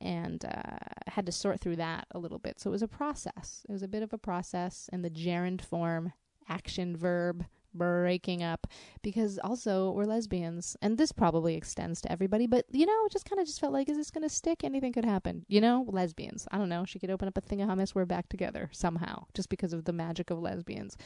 and 0.03 0.45
uh, 0.45 0.77
had 1.07 1.25
to 1.25 1.31
sort 1.31 1.59
through 1.59 1.77
that 1.77 2.05
a 2.11 2.19
little 2.19 2.39
bit. 2.39 2.59
So 2.59 2.69
it 2.69 2.71
was 2.71 2.81
a 2.81 2.87
process. 2.87 3.65
It 3.67 3.71
was 3.71 3.83
a 3.83 3.87
bit 3.87 4.03
of 4.03 4.13
a 4.13 4.17
process 4.17 4.89
in 4.91 5.01
the 5.01 5.09
gerund 5.09 5.61
form, 5.61 6.13
action 6.47 6.95
verb, 6.95 7.45
breaking 7.73 8.43
up 8.43 8.67
because 9.01 9.39
also 9.43 9.91
we're 9.91 10.05
lesbians 10.05 10.77
and 10.81 10.97
this 10.97 11.11
probably 11.11 11.55
extends 11.55 12.01
to 12.01 12.11
everybody 12.11 12.45
but 12.45 12.65
you 12.71 12.85
know 12.85 13.05
it 13.05 13.11
just 13.11 13.27
kind 13.27 13.39
of 13.39 13.47
just 13.47 13.59
felt 13.59 13.73
like 13.73 13.89
is 13.89 13.97
this 13.97 14.11
going 14.11 14.21
to 14.21 14.29
stick? 14.29 14.63
Anything 14.63 14.93
could 14.93 15.05
happen. 15.05 15.45
You 15.47 15.61
know 15.61 15.85
lesbians. 15.87 16.47
I 16.51 16.57
don't 16.57 16.69
know. 16.69 16.85
She 16.85 16.99
could 16.99 17.09
open 17.09 17.27
up 17.27 17.37
a 17.37 17.41
thing 17.41 17.61
of 17.61 17.69
hummus 17.69 17.95
we're 17.95 18.05
back 18.05 18.29
together 18.29 18.69
somehow 18.71 19.25
just 19.33 19.49
because 19.49 19.73
of 19.73 19.85
the 19.85 19.93
magic 19.93 20.29
of 20.29 20.39
lesbians. 20.39 20.97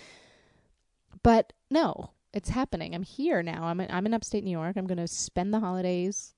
But 1.24 1.54
no 1.72 2.12
it's 2.34 2.50
happening. 2.50 2.94
I'm 2.94 3.04
here 3.04 3.42
now. 3.42 3.63
I'm 3.63 3.80
in, 3.80 3.89
i'm 3.89 4.06
in 4.06 4.13
upstate 4.13 4.44
new 4.44 4.51
york. 4.51 4.75
I'm 4.75 4.88
going 4.88 4.98
to 4.98 5.08
spend 5.08 5.54
the 5.54 5.60
holidays 5.60 6.34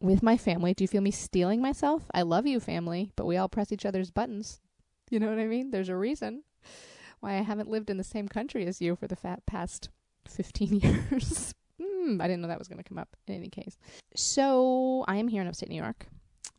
with 0.00 0.22
my 0.22 0.36
family 0.36 0.74
do 0.74 0.82
you 0.84 0.88
feel 0.88 1.02
me 1.02 1.10
steeling 1.10 1.60
myself 1.60 2.04
i 2.14 2.22
love 2.22 2.46
you 2.46 2.58
family 2.58 3.12
but 3.16 3.26
we 3.26 3.36
all 3.36 3.48
press 3.48 3.70
each 3.70 3.84
other's 3.84 4.10
buttons 4.10 4.60
you 5.10 5.18
know 5.20 5.28
what 5.28 5.38
i 5.38 5.46
mean 5.46 5.70
there's 5.70 5.88
a 5.88 5.96
reason 5.96 6.42
why 7.20 7.34
I 7.34 7.42
haven't 7.42 7.70
lived 7.70 7.90
in 7.90 7.96
the 7.96 8.04
same 8.04 8.28
country 8.28 8.66
as 8.66 8.80
you 8.80 8.96
for 8.96 9.06
the 9.06 9.16
fat 9.16 9.44
past 9.46 9.90
15 10.26 10.74
years. 10.80 11.54
mm, 11.80 12.20
I 12.20 12.26
didn't 12.26 12.40
know 12.40 12.48
that 12.48 12.58
was 12.58 12.68
going 12.68 12.82
to 12.82 12.88
come 12.88 12.98
up 12.98 13.16
in 13.26 13.34
any 13.34 13.48
case. 13.48 13.78
So 14.16 15.04
I 15.06 15.16
am 15.16 15.28
here 15.28 15.42
in 15.42 15.48
upstate 15.48 15.68
New 15.68 15.80
York. 15.80 16.06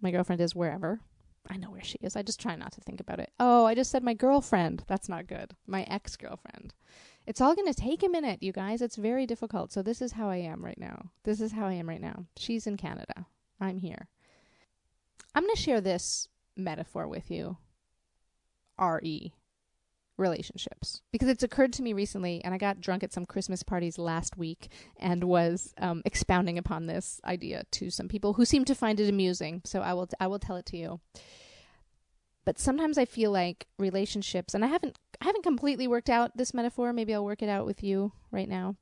My 0.01 0.11
girlfriend 0.11 0.41
is 0.41 0.55
wherever. 0.55 0.99
I 1.49 1.57
know 1.57 1.71
where 1.71 1.83
she 1.83 1.97
is. 2.01 2.15
I 2.15 2.21
just 2.21 2.39
try 2.39 2.55
not 2.55 2.71
to 2.73 2.81
think 2.81 2.99
about 2.99 3.19
it. 3.19 3.31
Oh, 3.39 3.65
I 3.65 3.73
just 3.73 3.91
said 3.91 4.03
my 4.03 4.13
girlfriend. 4.13 4.83
That's 4.87 5.09
not 5.09 5.27
good. 5.27 5.55
My 5.65 5.83
ex 5.83 6.15
girlfriend. 6.15 6.73
It's 7.25 7.41
all 7.41 7.55
going 7.55 7.71
to 7.71 7.79
take 7.79 8.03
a 8.03 8.09
minute, 8.09 8.41
you 8.41 8.51
guys. 8.51 8.81
It's 8.81 8.95
very 8.95 9.25
difficult. 9.25 9.71
So, 9.71 9.81
this 9.81 10.01
is 10.01 10.13
how 10.13 10.29
I 10.29 10.37
am 10.37 10.63
right 10.63 10.77
now. 10.77 11.11
This 11.23 11.41
is 11.41 11.51
how 11.51 11.65
I 11.65 11.73
am 11.73 11.89
right 11.89 12.01
now. 12.01 12.25
She's 12.35 12.65
in 12.67 12.77
Canada. 12.77 13.25
I'm 13.61 13.77
here. 13.77 14.07
I'm 15.33 15.43
going 15.43 15.55
to 15.55 15.61
share 15.61 15.79
this 15.79 16.27
metaphor 16.57 17.07
with 17.07 17.31
you. 17.31 17.57
RE 18.79 19.33
relationships 20.21 21.01
because 21.11 21.27
it's 21.27 21.43
occurred 21.43 21.73
to 21.73 21.81
me 21.81 21.93
recently 21.93 22.41
and 22.43 22.53
i 22.53 22.57
got 22.57 22.79
drunk 22.79 23.03
at 23.03 23.11
some 23.11 23.25
christmas 23.25 23.63
parties 23.63 23.97
last 23.97 24.37
week 24.37 24.69
and 24.97 25.23
was 25.23 25.73
um, 25.79 26.01
expounding 26.05 26.57
upon 26.57 26.85
this 26.85 27.19
idea 27.25 27.63
to 27.71 27.89
some 27.89 28.07
people 28.07 28.33
who 28.33 28.45
seemed 28.45 28.67
to 28.67 28.75
find 28.75 28.99
it 28.99 29.09
amusing 29.09 29.61
so 29.65 29.81
i 29.81 29.93
will 29.93 30.07
i 30.19 30.27
will 30.27 30.37
tell 30.39 30.55
it 30.55 30.65
to 30.65 30.77
you 30.77 30.99
but 32.45 32.59
sometimes 32.59 32.97
i 32.97 33.05
feel 33.05 33.31
like 33.31 33.67
relationships 33.79 34.53
and 34.53 34.63
i 34.63 34.67
haven't 34.67 34.97
i 35.21 35.25
haven't 35.25 35.43
completely 35.43 35.87
worked 35.87 36.09
out 36.09 36.37
this 36.37 36.53
metaphor 36.53 36.93
maybe 36.93 37.13
i'll 37.13 37.25
work 37.25 37.41
it 37.41 37.49
out 37.49 37.65
with 37.65 37.83
you 37.83 38.11
right 38.31 38.49
now 38.49 38.75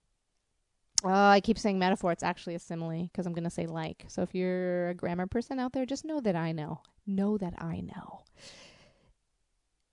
uh, 1.04 1.30
I 1.30 1.42
keep 1.42 1.58
saying 1.58 1.80
metaphor. 1.80 2.12
It's 2.12 2.24
actually 2.24 2.56
a 2.56 2.60
simile 2.60 3.04
because 3.04 3.26
I'm 3.26 3.34
going 3.34 3.44
to 3.46 3.50
say 3.50 3.68
like. 3.68 4.06
So 4.08 4.22
if 4.22 4.36
you're 4.36 4.90
a 4.90 4.94
grammar 4.94 5.28
person 5.28 5.60
out 5.60 5.74
there, 5.74 5.86
just 5.86 6.06
know 6.06 6.20
that 6.22 6.36
I 6.36 6.52
know. 6.52 6.82
Know 7.08 7.38
that 7.38 7.54
I 7.58 7.80
know 7.82 8.24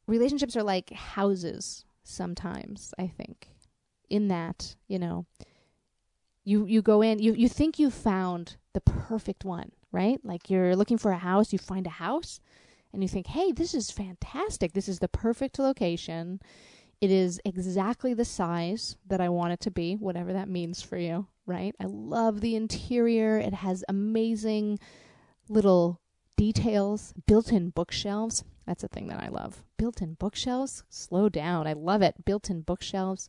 relationships 0.06 0.56
are 0.56 0.62
like 0.62 0.90
houses 0.92 1.84
sometimes, 2.04 2.94
I 2.98 3.06
think. 3.06 3.48
In 4.08 4.28
that, 4.28 4.76
you 4.86 5.00
know, 5.00 5.26
you 6.44 6.64
you 6.64 6.80
go 6.80 7.02
in, 7.02 7.18
you 7.18 7.32
you 7.34 7.48
think 7.48 7.78
you 7.78 7.90
found 7.90 8.56
the 8.72 8.80
perfect 8.80 9.44
one, 9.44 9.72
right? 9.90 10.20
Like 10.25 10.48
you're 10.48 10.76
looking 10.76 10.96
for 10.98 11.10
a 11.10 11.18
house, 11.18 11.52
you 11.52 11.58
find 11.58 11.86
a 11.88 11.90
house 11.90 12.38
and 12.92 13.02
you 13.02 13.08
think, 13.08 13.26
"Hey, 13.26 13.50
this 13.50 13.75
is 13.75 13.90
fantastic. 13.90 14.75
This 14.75 14.88
is 14.88 15.00
the 15.00 15.08
perfect 15.08 15.58
location. 15.58 16.40
It 17.00 17.11
is 17.11 17.41
exactly 17.45 18.15
the 18.15 18.25
size 18.25 18.97
that 19.07 19.21
I 19.21 19.29
want 19.29 19.53
it 19.53 19.61
to 19.61 19.71
be, 19.71 19.97
whatever 19.97 20.33
that 20.33 20.49
means 20.49 20.81
for 20.81 20.97
you, 20.97 21.26
right? 21.45 21.75
I 21.79 21.85
love 21.87 22.41
the 22.41 22.57
interior. 22.57 23.38
It 23.38 23.55
has 23.55 23.85
amazing 23.88 24.79
little 25.49 26.00
details, 26.37 27.12
built-in 27.26 27.71
bookshelves. 27.71 28.45
That's 28.67 28.83
a 28.83 28.88
thing 28.88 29.09
that 29.09 29.23
I 29.23 29.29
love. 29.29 29.62
Built 29.76 30.00
in 30.00 30.15
bookshelves? 30.15 30.85
Slow 30.88 31.29
down. 31.29 31.67
I 31.67 31.75
love 31.75 32.03
it. 32.03 32.25
Built 32.25 32.49
in 32.50 32.62
bookshelves, 32.62 33.29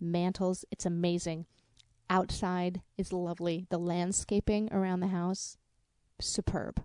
mantles. 0.00 0.64
It's 0.70 0.86
amazing. 0.86 1.46
Outside 2.08 2.82
is 2.98 3.12
lovely. 3.12 3.66
The 3.70 3.78
landscaping 3.78 4.72
around 4.72 5.00
the 5.00 5.08
house, 5.08 5.56
superb. 6.20 6.82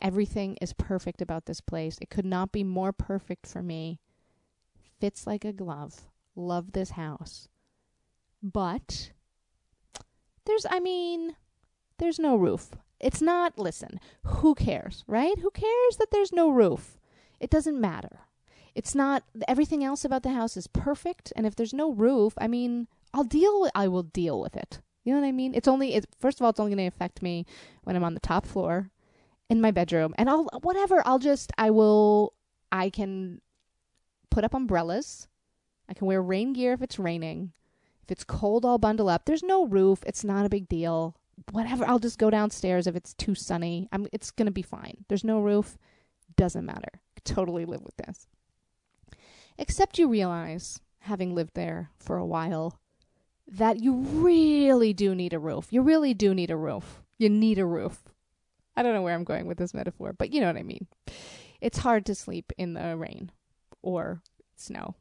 Everything 0.00 0.56
is 0.60 0.72
perfect 0.72 1.22
about 1.22 1.44
this 1.44 1.60
place. 1.60 1.98
It 2.00 2.10
could 2.10 2.24
not 2.24 2.50
be 2.50 2.64
more 2.64 2.92
perfect 2.92 3.46
for 3.46 3.62
me. 3.62 4.00
Fits 5.02 5.26
like 5.26 5.44
a 5.44 5.52
glove. 5.52 6.02
Love 6.36 6.74
this 6.74 6.90
house. 6.90 7.48
But 8.40 9.10
there's, 10.46 10.64
I 10.70 10.78
mean, 10.78 11.34
there's 11.98 12.20
no 12.20 12.36
roof. 12.36 12.70
It's 13.00 13.20
not, 13.20 13.58
listen, 13.58 13.98
who 14.22 14.54
cares, 14.54 15.02
right? 15.08 15.36
Who 15.40 15.50
cares 15.50 15.96
that 15.98 16.12
there's 16.12 16.30
no 16.32 16.50
roof? 16.50 17.00
It 17.40 17.50
doesn't 17.50 17.80
matter. 17.80 18.20
It's 18.76 18.94
not, 18.94 19.24
everything 19.48 19.82
else 19.82 20.04
about 20.04 20.22
the 20.22 20.34
house 20.34 20.56
is 20.56 20.68
perfect. 20.68 21.32
And 21.34 21.46
if 21.46 21.56
there's 21.56 21.74
no 21.74 21.90
roof, 21.90 22.34
I 22.38 22.46
mean, 22.46 22.86
I'll 23.12 23.24
deal 23.24 23.60
with, 23.62 23.72
I 23.74 23.88
will 23.88 24.04
deal 24.04 24.40
with 24.40 24.56
it. 24.56 24.82
You 25.02 25.14
know 25.14 25.20
what 25.20 25.26
I 25.26 25.32
mean? 25.32 25.52
It's 25.52 25.66
only, 25.66 25.94
it, 25.94 26.06
first 26.20 26.38
of 26.38 26.44
all, 26.44 26.50
it's 26.50 26.60
only 26.60 26.76
going 26.76 26.88
to 26.88 26.94
affect 26.94 27.22
me 27.22 27.44
when 27.82 27.96
I'm 27.96 28.04
on 28.04 28.14
the 28.14 28.20
top 28.20 28.46
floor 28.46 28.92
in 29.50 29.60
my 29.60 29.72
bedroom. 29.72 30.14
And 30.16 30.30
I'll, 30.30 30.44
whatever, 30.62 31.02
I'll 31.04 31.18
just, 31.18 31.50
I 31.58 31.70
will, 31.70 32.34
I 32.70 32.88
can 32.88 33.40
put 34.32 34.44
up 34.44 34.54
umbrellas. 34.54 35.28
I 35.88 35.94
can 35.94 36.06
wear 36.06 36.22
rain 36.22 36.52
gear 36.52 36.72
if 36.72 36.82
it's 36.82 36.98
raining. 36.98 37.52
If 38.02 38.10
it's 38.10 38.24
cold, 38.24 38.64
I'll 38.64 38.78
bundle 38.78 39.08
up. 39.08 39.24
There's 39.24 39.42
no 39.42 39.66
roof. 39.66 40.00
It's 40.06 40.24
not 40.24 40.46
a 40.46 40.50
big 40.50 40.68
deal 40.68 41.16
whatever. 41.50 41.84
I'll 41.84 41.98
just 41.98 42.18
go 42.18 42.30
downstairs 42.30 42.86
if 42.86 42.96
it's 42.96 43.14
too 43.14 43.34
sunny. 43.34 43.88
I'm 43.92 44.06
it's 44.12 44.30
going 44.30 44.46
to 44.46 44.52
be 44.52 44.62
fine. 44.62 45.04
There's 45.08 45.24
no 45.24 45.40
roof. 45.40 45.78
Doesn't 46.36 46.66
matter. 46.66 47.00
Totally 47.24 47.64
live 47.64 47.82
with 47.82 47.96
this. 47.96 48.26
Except 49.58 49.98
you 49.98 50.08
realize, 50.08 50.80
having 51.00 51.34
lived 51.34 51.54
there 51.54 51.90
for 51.98 52.16
a 52.16 52.26
while, 52.26 52.80
that 53.46 53.82
you 53.82 53.94
really 53.94 54.92
do 54.92 55.14
need 55.14 55.32
a 55.32 55.38
roof. 55.38 55.68
You 55.70 55.82
really 55.82 56.14
do 56.14 56.34
need 56.34 56.50
a 56.50 56.56
roof. 56.56 57.02
You 57.18 57.28
need 57.28 57.58
a 57.58 57.66
roof. 57.66 58.02
I 58.76 58.82
don't 58.82 58.94
know 58.94 59.02
where 59.02 59.14
I'm 59.14 59.24
going 59.24 59.46
with 59.46 59.58
this 59.58 59.74
metaphor, 59.74 60.14
but 60.14 60.32
you 60.32 60.40
know 60.40 60.46
what 60.46 60.56
I 60.56 60.62
mean. 60.62 60.86
It's 61.60 61.78
hard 61.78 62.06
to 62.06 62.14
sleep 62.14 62.52
in 62.56 62.74
the 62.74 62.96
rain 62.96 63.30
or 63.82 64.22
snow 64.56 64.94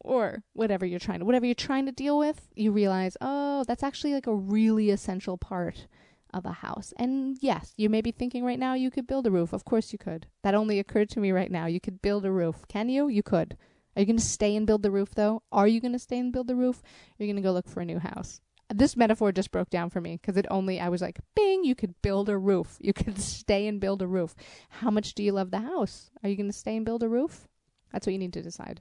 or 0.00 0.42
whatever 0.52 0.84
you're 0.84 0.98
trying 0.98 1.18
to 1.18 1.24
whatever 1.24 1.46
you're 1.46 1.54
trying 1.54 1.86
to 1.86 1.92
deal 1.92 2.18
with, 2.18 2.48
you 2.54 2.70
realize, 2.70 3.16
oh, 3.20 3.64
that's 3.66 3.82
actually 3.82 4.12
like 4.12 4.26
a 4.26 4.34
really 4.34 4.90
essential 4.90 5.38
part 5.38 5.86
of 6.32 6.44
a 6.44 6.52
house. 6.52 6.92
And 6.96 7.38
yes, 7.40 7.72
you 7.76 7.88
may 7.88 8.02
be 8.02 8.10
thinking 8.10 8.44
right 8.44 8.58
now 8.58 8.74
you 8.74 8.90
could 8.90 9.06
build 9.06 9.26
a 9.26 9.30
roof. 9.30 9.52
Of 9.52 9.64
course 9.64 9.92
you 9.92 9.98
could. 9.98 10.26
That 10.42 10.54
only 10.54 10.78
occurred 10.78 11.08
to 11.10 11.20
me 11.20 11.32
right 11.32 11.50
now. 11.50 11.66
You 11.66 11.80
could 11.80 12.02
build 12.02 12.26
a 12.26 12.32
roof. 12.32 12.66
Can 12.68 12.88
you? 12.88 13.08
You 13.08 13.22
could. 13.22 13.56
Are 13.96 14.00
you 14.00 14.06
going 14.06 14.18
to 14.18 14.24
stay 14.24 14.56
and 14.56 14.66
build 14.66 14.82
the 14.82 14.90
roof, 14.90 15.14
though? 15.14 15.42
Are 15.52 15.68
you 15.68 15.80
going 15.80 15.92
to 15.92 15.98
stay 15.98 16.18
and 16.18 16.32
build 16.32 16.48
the 16.48 16.56
roof? 16.56 16.82
You're 17.16 17.28
going 17.28 17.36
to 17.36 17.42
go 17.42 17.52
look 17.52 17.68
for 17.68 17.80
a 17.80 17.84
new 17.84 18.00
house? 18.00 18.40
This 18.74 18.96
metaphor 18.96 19.30
just 19.30 19.52
broke 19.52 19.70
down 19.70 19.90
for 19.90 20.00
me 20.00 20.18
because 20.20 20.36
it 20.36 20.46
only, 20.50 20.80
I 20.80 20.88
was 20.88 21.00
like, 21.00 21.20
bing, 21.36 21.64
you 21.64 21.76
could 21.76 21.94
build 22.02 22.28
a 22.28 22.36
roof. 22.36 22.76
You 22.80 22.92
could 22.92 23.18
stay 23.20 23.68
and 23.68 23.80
build 23.80 24.02
a 24.02 24.08
roof. 24.08 24.34
How 24.68 24.90
much 24.90 25.14
do 25.14 25.22
you 25.22 25.32
love 25.32 25.52
the 25.52 25.60
house? 25.60 26.10
Are 26.22 26.28
you 26.28 26.36
going 26.36 26.50
to 26.50 26.58
stay 26.58 26.76
and 26.76 26.84
build 26.84 27.04
a 27.04 27.08
roof? 27.08 27.46
That's 27.94 28.08
what 28.08 28.12
you 28.12 28.18
need 28.18 28.32
to 28.32 28.42
decide. 28.42 28.80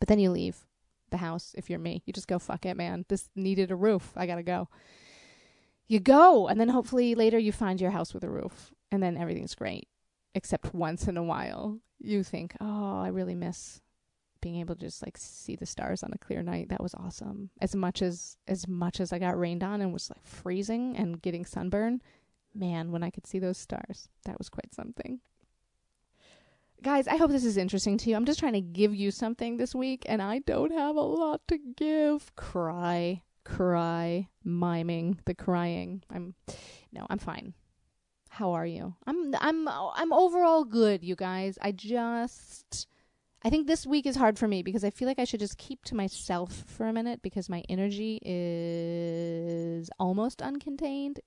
But 0.00 0.08
then 0.08 0.18
you 0.18 0.30
leave 0.30 0.64
the 1.10 1.18
house 1.18 1.54
if 1.56 1.68
you're 1.68 1.78
me. 1.78 2.02
You 2.06 2.14
just 2.14 2.26
go, 2.26 2.38
fuck 2.38 2.64
it, 2.64 2.74
man. 2.74 3.04
This 3.08 3.28
needed 3.36 3.70
a 3.70 3.76
roof. 3.76 4.12
I 4.16 4.26
got 4.26 4.36
to 4.36 4.42
go. 4.42 4.68
You 5.86 6.00
go, 6.00 6.48
and 6.48 6.58
then 6.58 6.70
hopefully 6.70 7.14
later 7.14 7.38
you 7.38 7.52
find 7.52 7.78
your 7.78 7.90
house 7.90 8.14
with 8.14 8.24
a 8.24 8.30
roof, 8.30 8.72
and 8.90 9.02
then 9.02 9.18
everything's 9.18 9.54
great. 9.54 9.86
Except 10.34 10.74
once 10.74 11.06
in 11.06 11.18
a 11.18 11.22
while, 11.22 11.78
you 11.98 12.24
think, 12.24 12.56
oh, 12.58 13.00
I 13.00 13.08
really 13.08 13.34
miss 13.34 13.82
being 14.40 14.60
able 14.60 14.74
to 14.76 14.80
just 14.80 15.02
like 15.02 15.18
see 15.18 15.56
the 15.56 15.66
stars 15.66 16.02
on 16.02 16.12
a 16.14 16.18
clear 16.18 16.42
night. 16.42 16.70
That 16.70 16.82
was 16.82 16.94
awesome. 16.94 17.50
As 17.60 17.76
much 17.76 18.00
as 18.00 18.38
as 18.48 18.66
much 18.66 18.98
as 18.98 19.12
I 19.12 19.18
got 19.18 19.38
rained 19.38 19.62
on 19.62 19.80
and 19.80 19.92
was 19.92 20.10
like 20.10 20.24
freezing 20.24 20.96
and 20.96 21.20
getting 21.20 21.44
sunburn, 21.44 22.00
man, 22.54 22.92
when 22.92 23.02
I 23.02 23.10
could 23.10 23.26
see 23.26 23.38
those 23.38 23.58
stars, 23.58 24.08
that 24.24 24.38
was 24.38 24.48
quite 24.48 24.74
something. 24.74 25.20
Guys, 26.82 27.08
I 27.08 27.16
hope 27.16 27.30
this 27.30 27.44
is 27.44 27.56
interesting 27.56 27.96
to 27.98 28.10
you. 28.10 28.16
I'm 28.16 28.26
just 28.26 28.38
trying 28.38 28.52
to 28.52 28.60
give 28.60 28.94
you 28.94 29.10
something 29.10 29.56
this 29.56 29.74
week 29.74 30.04
and 30.06 30.20
I 30.22 30.40
don't 30.40 30.72
have 30.72 30.96
a 30.96 31.00
lot 31.00 31.40
to 31.48 31.58
give. 31.76 32.34
Cry, 32.36 33.22
cry, 33.44 34.28
miming, 34.44 35.18
the 35.24 35.34
crying. 35.34 36.02
I'm 36.10 36.34
no, 36.92 37.06
I'm 37.08 37.18
fine. 37.18 37.54
How 38.28 38.52
are 38.52 38.66
you? 38.66 38.94
I'm 39.06 39.34
I'm 39.40 39.66
I'm 39.68 40.12
overall 40.12 40.64
good, 40.64 41.02
you 41.02 41.16
guys. 41.16 41.58
I 41.62 41.72
just 41.72 42.86
I 43.42 43.50
think 43.50 43.66
this 43.66 43.86
week 43.86 44.06
is 44.06 44.16
hard 44.16 44.38
for 44.38 44.48
me 44.48 44.62
because 44.62 44.84
I 44.84 44.90
feel 44.90 45.06
like 45.06 45.18
I 45.18 45.24
should 45.24 45.40
just 45.40 45.56
keep 45.56 45.84
to 45.84 45.94
myself 45.94 46.64
for 46.66 46.86
a 46.88 46.92
minute 46.92 47.22
because 47.22 47.48
my 47.48 47.62
energy 47.68 48.18
is 48.22 49.88
almost 49.98 50.40
uncontained. 50.40 51.18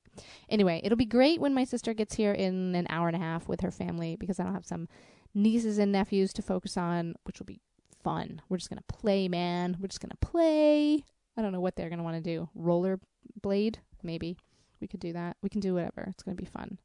Anyway, 0.50 0.82
it'll 0.84 0.98
be 0.98 1.06
great 1.06 1.40
when 1.40 1.54
my 1.54 1.64
sister 1.64 1.94
gets 1.94 2.16
here 2.16 2.34
in 2.34 2.76
an 2.76 2.88
hour 2.90 3.08
and 3.08 3.16
a 3.16 3.20
half 3.20 3.48
with 3.48 3.62
her 3.62 3.72
family 3.72 4.16
because 4.16 4.40
I 4.40 4.44
don't 4.44 4.54
have 4.54 4.66
some 4.66 4.88
nieces 5.34 5.78
and 5.78 5.92
nephews 5.92 6.34
to 6.34 6.42
focus 6.42 6.78
on, 6.78 7.16
which 7.24 7.40
will 7.40 7.46
be 7.46 7.62
fun. 8.04 8.42
We're 8.50 8.58
just 8.58 8.70
going 8.70 8.82
to 8.82 8.96
play, 8.96 9.28
man. 9.28 9.78
We're 9.80 9.88
just 9.88 10.02
going 10.02 10.12
to 10.12 10.28
play. 10.28 11.04
I 11.38 11.42
don't 11.42 11.52
know 11.52 11.62
what 11.62 11.76
they're 11.76 11.90
going 11.90 12.00
to 12.00 12.04
want 12.04 12.18
to 12.18 12.22
do. 12.22 12.50
Roller 12.56 13.00
blade? 13.42 13.80
Maybe. 14.04 14.38
We 14.82 14.88
could 14.88 15.00
do 15.00 15.14
that. 15.14 15.38
We 15.42 15.50
can 15.50 15.60
do 15.60 15.74
whatever. 15.74 16.08
It's 16.10 16.24
going 16.24 16.36
to 16.36 16.42
be 16.42 16.50
fun. 16.50 16.80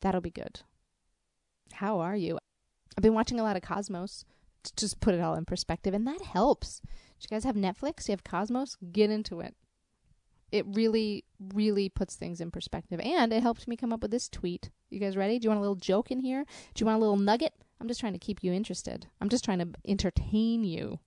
That'll 0.00 0.20
be 0.20 0.30
good. 0.30 0.60
How 1.72 2.00
are 2.00 2.16
you? 2.16 2.38
I've 2.96 3.02
been 3.02 3.14
watching 3.14 3.40
a 3.40 3.42
lot 3.42 3.56
of 3.56 3.62
Cosmos 3.62 4.24
to 4.64 4.72
just 4.76 5.00
put 5.00 5.14
it 5.14 5.20
all 5.20 5.34
in 5.34 5.44
perspective, 5.44 5.94
and 5.94 6.06
that 6.06 6.22
helps. 6.22 6.80
Do 6.80 6.88
you 7.22 7.28
guys 7.34 7.44
have 7.44 7.56
Netflix? 7.56 8.08
You 8.08 8.12
have 8.12 8.24
Cosmos? 8.24 8.76
Get 8.92 9.10
into 9.10 9.40
it. 9.40 9.54
It 10.50 10.64
really, 10.68 11.24
really 11.54 11.88
puts 11.88 12.16
things 12.16 12.40
in 12.40 12.50
perspective, 12.50 13.00
and 13.00 13.32
it 13.32 13.42
helped 13.42 13.68
me 13.68 13.76
come 13.76 13.92
up 13.92 14.02
with 14.02 14.10
this 14.10 14.28
tweet. 14.28 14.70
You 14.90 15.00
guys 15.00 15.16
ready? 15.16 15.38
Do 15.38 15.44
you 15.44 15.50
want 15.50 15.58
a 15.58 15.62
little 15.62 15.76
joke 15.76 16.10
in 16.10 16.20
here? 16.20 16.44
Do 16.74 16.82
you 16.82 16.86
want 16.86 16.96
a 16.96 17.00
little 17.00 17.16
nugget? 17.16 17.54
I'm 17.80 17.88
just 17.88 18.00
trying 18.00 18.14
to 18.14 18.18
keep 18.18 18.42
you 18.42 18.52
interested. 18.52 19.06
I'm 19.20 19.28
just 19.28 19.44
trying 19.44 19.58
to 19.58 19.68
entertain 19.86 20.64
you. 20.64 21.00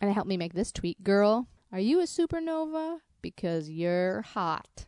And 0.00 0.10
it 0.10 0.14
helped 0.14 0.28
me 0.28 0.36
make 0.36 0.54
this 0.54 0.72
tweet. 0.72 1.02
Girl, 1.04 1.46
are 1.70 1.80
you 1.80 2.00
a 2.00 2.04
supernova? 2.04 2.98
Because 3.22 3.70
you're 3.70 4.22
hot 4.22 4.86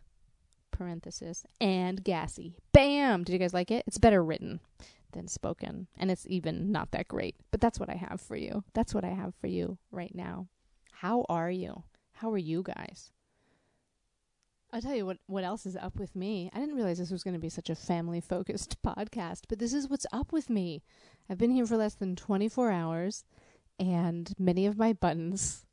parenthesis, 0.74 1.44
and 1.60 2.04
gassy. 2.04 2.56
Bam! 2.72 3.24
Did 3.24 3.32
you 3.32 3.38
guys 3.38 3.54
like 3.54 3.70
it? 3.70 3.84
It's 3.86 3.98
better 3.98 4.22
written 4.22 4.60
than 5.12 5.28
spoken, 5.28 5.86
and 5.96 6.10
it's 6.10 6.26
even 6.28 6.72
not 6.72 6.90
that 6.90 7.08
great. 7.08 7.36
But 7.50 7.60
that's 7.60 7.78
what 7.78 7.88
I 7.88 7.94
have 7.94 8.20
for 8.20 8.36
you. 8.36 8.64
That's 8.74 8.92
what 8.92 9.04
I 9.04 9.10
have 9.10 9.34
for 9.40 9.46
you 9.46 9.78
right 9.90 10.14
now. 10.14 10.48
How 10.92 11.24
are 11.28 11.50
you? 11.50 11.84
How 12.12 12.30
are 12.32 12.38
you 12.38 12.62
guys? 12.62 13.12
I'll 14.74 14.82
tell 14.82 14.96
you 14.96 15.06
what 15.06 15.18
what 15.28 15.44
else 15.44 15.66
is 15.66 15.76
up 15.76 16.00
with 16.00 16.16
me. 16.16 16.50
I 16.52 16.58
didn't 16.58 16.74
realize 16.74 16.98
this 16.98 17.12
was 17.12 17.22
going 17.22 17.34
to 17.34 17.40
be 17.40 17.48
such 17.48 17.70
a 17.70 17.76
family 17.76 18.20
focused 18.20 18.82
podcast, 18.84 19.42
but 19.48 19.60
this 19.60 19.72
is 19.72 19.88
what's 19.88 20.06
up 20.12 20.32
with 20.32 20.50
me. 20.50 20.82
I've 21.30 21.38
been 21.38 21.52
here 21.52 21.64
for 21.64 21.76
less 21.76 21.94
than 21.94 22.16
24 22.16 22.72
hours 22.72 23.24
and 23.78 24.34
many 24.36 24.66
of 24.66 24.76
my 24.76 24.92
buttons 24.92 25.64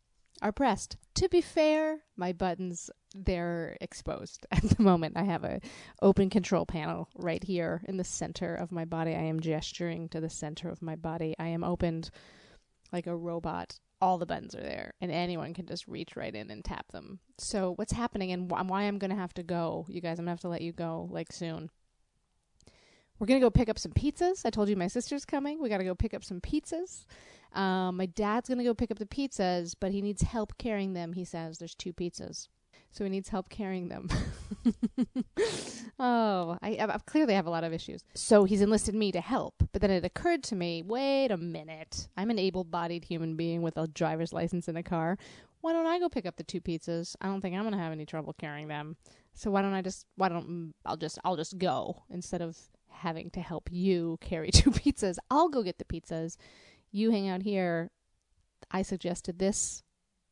are 0.44 0.52
pressed. 0.52 0.98
To 1.16 1.28
be 1.30 1.42
fair, 1.42 2.02
my 2.16 2.32
buttons 2.32 2.92
they're 3.16 3.76
exposed 3.82 4.46
at 4.52 4.62
the 4.62 4.84
moment. 4.84 5.18
I 5.18 5.24
have 5.24 5.44
a 5.46 5.62
open 6.04 6.30
control 6.30 6.68
panel 6.68 7.10
right 7.16 7.44
here 7.44 7.82
in 7.88 7.98
the 7.98 8.04
center 8.04 8.54
of 8.54 8.72
my 8.72 8.86
body. 8.86 9.16
I 9.16 9.24
am 9.24 9.40
gesturing 9.40 10.10
to 10.10 10.22
the 10.22 10.30
center 10.30 10.70
of 10.70 10.84
my 10.84 10.96
body. 10.96 11.34
I 11.40 11.48
am 11.48 11.64
opened 11.64 12.12
like 12.94 13.08
a 13.08 13.18
robot. 13.18 13.80
All 14.02 14.18
the 14.18 14.26
buttons 14.26 14.56
are 14.56 14.62
there, 14.62 14.94
and 15.00 15.12
anyone 15.12 15.54
can 15.54 15.68
just 15.68 15.88
reach 15.88 16.16
right 16.16 16.34
in 16.34 16.50
and 16.50 16.66
tap 16.66 16.92
them. 16.92 17.20
So, 17.38 17.74
what's 17.76 17.92
happening 17.92 18.32
and 18.32 18.52
wh- 18.52 18.68
why 18.68 18.84
I'm 18.84 18.98
going 18.98 19.12
to 19.12 19.18
have 19.18 19.34
to 19.36 19.44
go, 19.44 19.86
you 19.90 20.02
guys, 20.02 20.18
I'm 20.18 20.26
going 20.26 20.28
to 20.28 20.32
have 20.32 20.40
to 20.42 20.50
let 20.50 20.62
you 20.62 20.72
go 20.72 21.08
like 21.12 21.32
soon. 21.32 21.70
We're 23.20 23.28
going 23.28 23.40
to 23.40 23.46
go 23.46 23.52
pick 23.52 23.70
up 23.70 23.78
some 23.78 23.92
pizzas. 23.92 24.44
I 24.46 24.50
told 24.50 24.70
you 24.70 24.76
my 24.76 24.88
sister's 24.88 25.26
coming. 25.26 25.62
We 25.62 25.70
got 25.70 25.78
to 25.78 25.84
go 25.84 25.94
pick 25.94 26.16
up 26.16 26.24
some 26.24 26.42
pizzas. 26.42 27.06
Um, 27.54 27.98
my 27.98 28.08
dad's 28.08 28.48
going 28.48 28.58
to 28.58 28.64
go 28.64 28.74
pick 28.74 28.90
up 28.90 28.98
the 28.98 29.06
pizzas, 29.06 29.76
but 29.80 29.92
he 29.92 30.02
needs 30.02 30.24
help 30.24 30.58
carrying 30.58 30.94
them, 30.94 31.14
he 31.14 31.24
says. 31.24 31.60
There's 31.60 31.76
two 31.76 31.94
pizzas 31.94 32.48
so 32.92 33.04
he 33.04 33.10
needs 33.10 33.30
help 33.30 33.50
carrying 33.50 33.88
them. 33.88 34.10
oh, 36.00 36.58
I, 36.62 36.78
I 36.80 36.98
clearly 37.06 37.34
have 37.34 37.48
a 37.48 37.50
lot 37.50 37.64
of 37.64 37.74
issues. 37.74 38.04
So 38.14 38.44
he's 38.44 38.62
enlisted 38.62 38.94
me 38.94 39.12
to 39.14 39.22
help. 39.22 39.56
But 39.72 39.82
then 39.82 39.92
it 39.92 40.04
occurred 40.04 40.44
to 40.44 40.56
me, 40.56 40.84
wait 40.84 41.32
a 41.32 41.38
minute. 41.38 42.10
I'm 42.18 42.30
an 42.30 42.40
able-bodied 42.40 43.06
human 43.06 43.36
being 43.36 43.62
with 43.62 43.78
a 43.78 43.88
driver's 43.88 44.34
license 44.34 44.68
in 44.68 44.76
a 44.76 44.84
car. 44.84 45.18
Why 45.62 45.74
don't 45.74 45.86
I 45.86 46.00
go 46.00 46.10
pick 46.10 46.26
up 46.26 46.36
the 46.36 46.44
two 46.44 46.60
pizzas? 46.60 47.16
I 47.22 47.28
don't 47.28 47.40
think 47.40 47.56
I'm 47.56 47.62
going 47.62 47.74
to 47.74 47.80
have 47.80 47.92
any 47.92 48.06
trouble 48.06 48.34
carrying 48.34 48.68
them. 48.68 48.98
So 49.34 49.50
why 49.52 49.62
don't 49.62 49.74
I 49.74 49.82
just 49.82 50.06
why 50.18 50.28
don't 50.28 50.74
I'll 50.86 50.98
just 50.98 51.18
I'll 51.24 51.38
just 51.38 51.58
go 51.58 52.04
instead 52.10 52.42
of 52.42 52.58
having 52.90 53.30
to 53.32 53.40
help 53.40 53.70
you 53.72 54.18
carry 54.22 54.52
two 54.54 54.72
pizzas. 54.72 55.18
I'll 55.30 55.50
go 55.50 55.64
get 55.64 55.78
the 55.78 55.86
pizzas. 55.86 56.36
You 56.92 57.12
hang 57.12 57.30
out 57.30 57.44
here. 57.44 57.90
I 58.70 58.82
suggested 58.82 59.40
this 59.40 59.84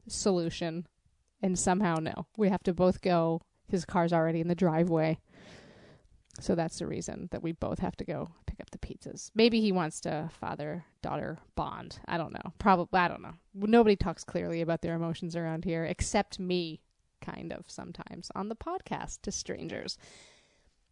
solution 0.08 0.86
and 1.42 1.58
somehow 1.58 1.96
no. 1.96 2.28
We 2.38 2.50
have 2.50 2.64
to 2.64 2.74
both 2.74 3.02
go. 3.02 3.42
His 3.68 3.86
car's 3.86 4.14
already 4.14 4.42
in 4.42 4.48
the 4.48 4.56
driveway. 4.56 5.20
So 6.40 6.56
that's 6.56 6.80
the 6.80 6.88
reason 6.88 7.28
that 7.32 7.44
we 7.44 7.52
both 7.52 7.80
have 7.80 7.98
to 7.98 8.06
go 8.06 8.30
pick 8.46 8.60
up 8.60 8.72
the 8.72 8.78
pizzas. 8.78 9.30
Maybe 9.36 9.62
he 9.62 9.72
wants 9.72 10.00
to 10.02 10.30
father 10.40 10.86
daughter 11.02 11.40
bond. 11.56 12.00
I 12.08 12.18
don't 12.18 12.34
know. 12.34 12.54
Probably 12.60 13.00
I 13.00 13.08
don't 13.08 13.22
know. 13.22 13.34
Nobody 13.54 13.96
talks 13.96 14.24
clearly 14.24 14.62
about 14.62 14.82
their 14.82 14.96
emotions 14.96 15.36
around 15.36 15.66
here 15.66 15.84
except 15.84 16.40
me 16.40 16.82
kind 17.22 17.52
of 17.52 17.66
sometimes 17.68 18.32
on 18.36 18.50
the 18.50 18.56
podcast 18.56 19.22
to 19.24 19.32
strangers. 19.32 19.98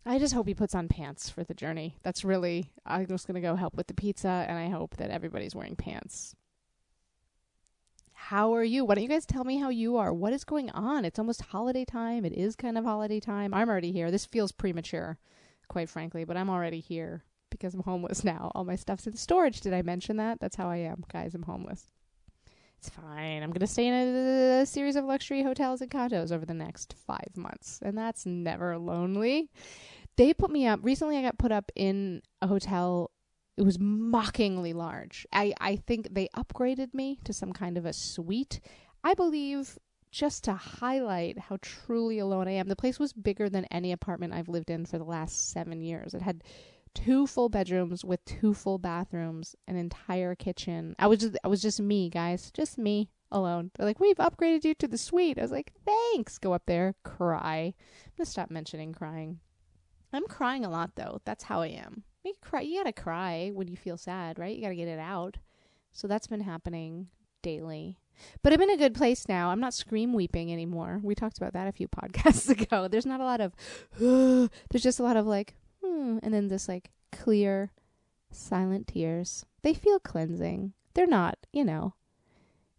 I 0.06 0.20
just 0.20 0.34
hope 0.34 0.48
he 0.48 0.54
puts 0.54 0.76
on 0.76 0.88
pants 0.88 1.30
for 1.30 1.44
the 1.44 1.54
journey. 1.54 1.98
That's 2.04 2.24
really 2.26 2.72
I'm 2.86 3.08
just 3.08 3.28
going 3.28 3.36
to 3.36 3.42
go 3.42 3.56
help 3.56 3.76
with 3.76 3.88
the 3.88 3.94
pizza 3.94 4.46
and 4.48 4.58
I 4.58 4.70
hope 4.70 4.98
that 4.98 5.12
everybody's 5.12 5.56
wearing 5.56 5.76
pants 5.76 6.36
how 8.28 8.54
are 8.54 8.63
you? 8.63 8.84
Why 8.84 8.96
don't 8.96 9.06
you 9.06 9.10
guys 9.10 9.26
tell 9.26 9.46
me 9.46 9.58
how 9.58 9.70
you 9.70 9.96
are? 9.96 10.13
What 10.13 10.34
is 10.34 10.44
going 10.44 10.70
on? 10.72 11.06
It's 11.06 11.18
almost 11.18 11.44
holiday 11.44 11.86
time. 11.86 12.26
It 12.26 12.34
is 12.34 12.58
kind 12.58 12.78
of 12.78 12.84
holiday 12.84 13.22
time. 13.22 13.54
I'm 13.54 13.70
already 13.70 13.94
here. 13.94 14.12
This 14.12 14.26
feels 14.26 14.52
premature, 14.52 15.18
quite 15.70 15.90
frankly, 15.90 16.26
but 16.26 16.36
I'm 16.36 16.50
already 16.50 16.82
here 16.82 17.24
because 17.50 17.74
I'm 17.74 17.84
homeless 17.84 18.26
now. 18.26 18.52
All 18.54 18.66
my 18.66 18.76
stuff's 18.76 19.08
in 19.08 19.16
storage. 19.16 19.62
Did 19.62 19.74
I 19.74 19.82
mention 19.82 20.18
that? 20.18 20.42
That's 20.42 20.58
how 20.58 20.70
I 20.70 20.76
am, 20.76 21.06
guys. 21.10 21.36
I'm 21.36 21.44
homeless. 21.44 21.88
It's 22.80 22.90
fine. 22.90 23.44
I'm 23.44 23.52
going 23.52 23.62
to 23.62 23.68
stay 23.68 23.88
in 23.88 23.94
a, 23.94 24.62
a, 24.63 24.66
series 24.66 24.98
of 24.98 25.06
luxury 25.06 25.42
hotels 25.42 25.80
and 25.80 25.90
condos 25.90 26.34
over 26.34 26.46
the 26.46 26.54
next 26.54 26.96
five 27.08 27.38
months, 27.38 27.80
and 27.82 27.98
that's 27.98 28.26
never 28.26 28.78
lonely. 28.78 29.50
They 30.18 30.34
put 30.34 30.52
me 30.52 30.68
up 30.68 30.82
recently. 30.84 31.16
I 31.16 31.22
got 31.22 31.38
put 31.38 31.54
up 31.54 31.72
in 31.78 32.22
a 32.42 32.48
hotel 32.48 33.10
it 33.58 33.63
was 33.63 33.80
mockingly 33.80 34.74
large. 34.74 35.26
I, 35.34 35.54
I 35.60 35.78
think 35.78 36.13
they 36.13 36.30
upgraded 36.36 36.93
me 36.93 37.20
to 37.24 37.34
some 37.34 37.54
kind 37.54 37.78
of 37.78 37.86
a 37.86 37.93
suite. 37.93 38.60
I 39.04 39.15
believe 39.15 39.78
just 40.12 40.43
to 40.46 40.54
highlight 40.54 41.38
how 41.38 41.58
truly 41.62 42.20
alone 42.20 42.48
I 42.48 42.52
am. 42.52 42.67
The 42.67 42.76
place 42.76 43.00
was 43.00 43.13
bigger 43.13 43.50
than 43.50 43.65
any 43.65 43.91
apartment 43.91 44.34
I've 44.34 44.48
lived 44.48 44.70
in 44.70 44.86
for 44.86 44.98
the 44.98 45.04
last 45.04 45.52
seven 45.52 45.82
years. 45.82 46.13
It 46.13 46.22
had 46.22 46.43
two 46.93 47.28
full 47.28 47.50
bedrooms 47.50 48.06
with 48.06 48.24
two 48.26 48.54
full 48.54 48.78
bathrooms, 48.78 49.56
an 49.67 49.76
entire 49.76 50.36
kitchen. 50.36 50.96
I 50.98 51.08
was 51.08 51.20
just 51.20 51.38
I 51.43 51.48
was 51.48 51.62
just 51.62 51.80
me, 51.80 52.10
guys. 52.10 52.52
Just 52.52 52.78
me 52.78 53.10
alone. 53.32 53.72
They're 53.76 53.86
like, 53.86 54.00
We've 54.00 54.17
upgraded 54.17 54.63
you 54.63 54.74
to 54.76 54.88
the 54.88 54.98
suite. 54.98 55.38
I 55.38 55.41
was 55.41 55.52
like, 55.52 55.74
Thanks. 55.86 56.38
Go 56.38 56.54
up 56.54 56.63
there, 56.65 56.96
cry. 57.04 57.74
I'm 58.06 58.12
gonna 58.17 58.26
stop 58.26 58.50
mentioning 58.50 58.93
crying. 58.93 59.39
I'm 60.13 60.26
crying 60.26 60.63
a 60.63 60.70
lot 60.70 60.91
though. 60.96 61.22
That's 61.26 61.43
how 61.43 61.62
I 61.62 61.67
am. 61.67 62.04
You 62.28 62.34
cry. 62.42 62.62
You 62.62 62.80
gotta 62.80 62.94
cry 62.94 63.52
when 63.54 63.68
you 63.68 63.78
feel 63.78 63.98
sad, 63.98 64.38
right? 64.38 64.56
You 64.56 64.62
gotta 64.62 64.76
get 64.76 64.88
it 64.88 65.00
out. 65.00 65.38
So 65.92 66.08
that's 66.08 66.28
been 66.28 66.42
happening 66.42 67.08
daily. 67.42 67.98
But 68.42 68.54
I'm 68.54 68.62
in 68.62 68.70
a 68.70 68.78
good 68.78 68.96
place 68.96 69.28
now. 69.28 69.50
I'm 69.50 69.60
not 69.60 69.74
scream 69.74 70.13
weeping 70.13 70.52
anymore. 70.52 71.00
We 71.04 71.16
talked 71.16 71.38
about 71.38 71.54
that 71.54 71.68
a 71.68 71.72
few 71.72 71.88
podcasts 72.02 72.50
ago. 72.50 72.88
There's 72.88 73.06
not 73.06 73.22
a 73.22 73.26
lot 73.26 73.42
of, 73.42 73.54
there's 74.00 74.84
just 74.84 75.00
a 75.00 75.04
lot 75.04 75.18
of 75.18 75.26
like, 75.26 75.56
hmm, 75.84 76.18
and 76.22 76.34
then 76.34 76.48
this 76.48 76.68
like 76.68 76.92
clear, 77.12 77.72
silent 78.32 78.88
tears. 78.88 79.46
They 79.62 79.74
feel 79.74 80.00
cleansing. 80.00 80.74
They're 80.94 81.08
not, 81.08 81.38
you 81.54 81.63
know. 81.63 81.94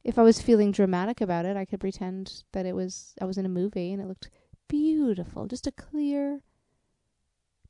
If 0.04 0.18
I 0.18 0.22
was 0.22 0.40
feeling 0.40 0.72
dramatic 0.72 1.20
about 1.20 1.44
it, 1.44 1.56
I 1.56 1.64
could 1.64 1.80
pretend 1.80 2.44
that 2.52 2.66
it 2.66 2.74
was 2.74 3.14
I 3.20 3.24
was 3.24 3.36
in 3.36 3.46
a 3.46 3.50
movie 3.50 3.92
and 3.92 4.00
it 4.00 4.06
looked 4.06 4.30
beautiful. 4.68 5.46
Just 5.46 5.66
a 5.66 5.72
clear 5.72 6.40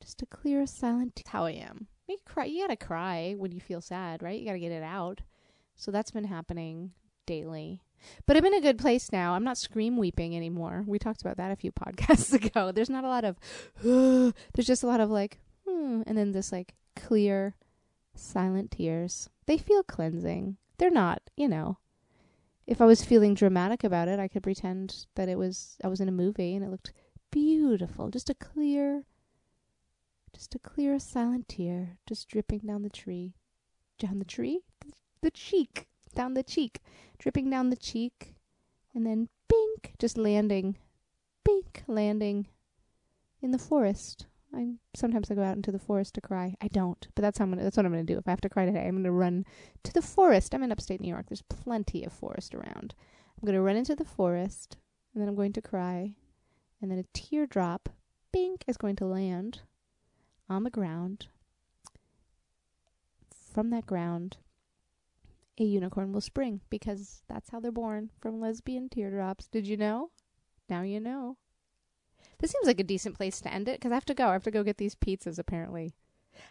just 0.00 0.22
a 0.22 0.26
clear 0.26 0.66
silent 0.66 1.22
how 1.26 1.44
I 1.44 1.52
am. 1.52 1.86
You 2.08 2.16
cry 2.24 2.44
you 2.44 2.62
gotta 2.62 2.76
cry 2.76 3.34
when 3.36 3.52
you 3.52 3.60
feel 3.60 3.80
sad, 3.80 4.22
right? 4.22 4.38
You 4.38 4.46
gotta 4.46 4.58
get 4.58 4.72
it 4.72 4.82
out. 4.82 5.20
So 5.76 5.90
that's 5.90 6.10
been 6.10 6.24
happening 6.24 6.92
daily. 7.26 7.82
But 8.26 8.36
I'm 8.36 8.44
in 8.44 8.54
a 8.54 8.60
good 8.60 8.78
place 8.78 9.12
now. 9.12 9.34
I'm 9.34 9.44
not 9.44 9.58
scream 9.58 9.96
weeping 9.96 10.34
anymore. 10.34 10.84
We 10.86 10.98
talked 10.98 11.20
about 11.20 11.36
that 11.36 11.50
a 11.52 11.56
few 11.56 11.72
podcasts 11.84 12.32
ago. 12.32 12.72
There's 12.72 12.90
not 12.90 13.04
a 13.04 13.08
lot 13.08 13.24
of 13.24 13.36
there's 13.82 14.66
just 14.66 14.82
a 14.82 14.86
lot 14.86 15.00
of 15.00 15.10
like 15.10 15.38
hmm 15.66 16.02
and 16.06 16.16
then 16.16 16.32
this 16.32 16.52
like 16.52 16.74
clear 16.96 17.56
silent 18.14 18.72
tears. 18.72 19.28
They 19.46 19.58
feel 19.58 19.82
cleansing. 19.82 20.56
They're 20.78 20.90
not, 20.90 21.22
you 21.36 21.48
know. 21.48 21.78
If 22.66 22.80
I 22.80 22.84
was 22.84 23.04
feeling 23.04 23.34
dramatic 23.34 23.82
about 23.82 24.08
it, 24.08 24.18
I 24.18 24.28
could 24.28 24.42
pretend 24.42 25.06
that 25.14 25.28
it 25.28 25.38
was 25.38 25.76
I 25.82 25.88
was 25.88 26.00
in 26.00 26.08
a 26.08 26.12
movie 26.12 26.54
and 26.54 26.64
it 26.64 26.70
looked 26.70 26.92
beautiful. 27.30 28.10
Just 28.10 28.30
a 28.30 28.34
clear 28.34 29.04
just 30.38 30.54
a 30.54 30.58
clear 30.60 31.00
silent 31.00 31.48
tear 31.48 31.98
just 32.06 32.28
dripping 32.28 32.60
down 32.60 32.82
the 32.82 32.88
tree. 32.88 33.34
Down 33.98 34.20
the 34.20 34.24
tree? 34.24 34.60
The 35.20 35.32
cheek. 35.32 35.88
Down 36.14 36.34
the 36.34 36.44
cheek. 36.44 36.78
Dripping 37.18 37.50
down 37.50 37.70
the 37.70 37.76
cheek. 37.76 38.36
And 38.94 39.04
then 39.04 39.28
bink 39.48 39.94
just 39.98 40.16
landing. 40.16 40.76
Bink 41.44 41.82
landing 41.88 42.46
in 43.42 43.50
the 43.50 43.58
forest. 43.58 44.26
I 44.54 44.74
sometimes 44.94 45.28
I 45.28 45.34
go 45.34 45.42
out 45.42 45.56
into 45.56 45.72
the 45.72 45.78
forest 45.80 46.14
to 46.14 46.20
cry. 46.20 46.54
I 46.60 46.68
don't, 46.68 47.08
but 47.16 47.22
that's 47.22 47.38
how 47.38 47.44
I'm 47.44 47.50
gonna, 47.50 47.64
that's 47.64 47.76
what 47.76 47.84
I'm 47.84 47.92
going 47.92 48.06
to 48.06 48.12
do. 48.12 48.18
If 48.18 48.28
I 48.28 48.30
have 48.30 48.40
to 48.42 48.48
cry 48.48 48.64
today, 48.64 48.86
I'm 48.86 48.92
going 48.92 49.04
to 49.04 49.10
run 49.10 49.44
to 49.82 49.92
the 49.92 50.00
forest. 50.00 50.54
I'm 50.54 50.62
in 50.62 50.70
upstate 50.70 51.00
New 51.00 51.08
York. 51.08 51.26
There's 51.28 51.42
plenty 51.42 52.04
of 52.04 52.12
forest 52.12 52.54
around. 52.54 52.94
I'm 53.36 53.44
going 53.44 53.56
to 53.56 53.60
run 53.60 53.76
into 53.76 53.96
the 53.96 54.04
forest, 54.04 54.76
and 55.12 55.20
then 55.20 55.28
I'm 55.28 55.34
going 55.34 55.52
to 55.54 55.60
cry, 55.60 56.14
and 56.80 56.90
then 56.90 56.98
a 56.98 57.04
teardrop, 57.12 57.90
bink, 58.32 58.64
is 58.66 58.78
going 58.78 58.96
to 58.96 59.04
land 59.04 59.60
on 60.48 60.64
the 60.64 60.70
ground. 60.70 61.28
From 63.52 63.70
that 63.70 63.86
ground, 63.86 64.36
a 65.58 65.64
unicorn 65.64 66.12
will 66.12 66.20
spring 66.20 66.60
because 66.70 67.22
that's 67.28 67.50
how 67.50 67.60
they're 67.60 67.72
born 67.72 68.10
from 68.20 68.40
lesbian 68.40 68.88
teardrops. 68.88 69.48
Did 69.48 69.66
you 69.66 69.76
know? 69.76 70.10
Now 70.68 70.82
you 70.82 71.00
know. 71.00 71.36
This 72.38 72.52
seems 72.52 72.66
like 72.66 72.80
a 72.80 72.84
decent 72.84 73.16
place 73.16 73.40
to 73.40 73.52
end 73.52 73.68
it 73.68 73.80
because 73.80 73.90
I 73.90 73.96
have 73.96 74.04
to 74.06 74.14
go. 74.14 74.28
I 74.28 74.32
have 74.32 74.44
to 74.44 74.50
go 74.50 74.62
get 74.62 74.78
these 74.78 74.94
pizzas. 74.94 75.38
Apparently, 75.38 75.94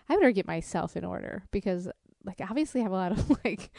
I 0.10 0.16
better 0.16 0.32
get 0.32 0.48
myself 0.48 0.98
in 0.98 1.06
order 1.06 1.44
because, 1.52 1.88
like, 2.26 2.42
obviously, 2.42 2.82
I 2.82 2.84
have 2.84 2.92
a 2.92 2.96
lot 2.96 3.12
of 3.14 3.30
like 3.46 3.72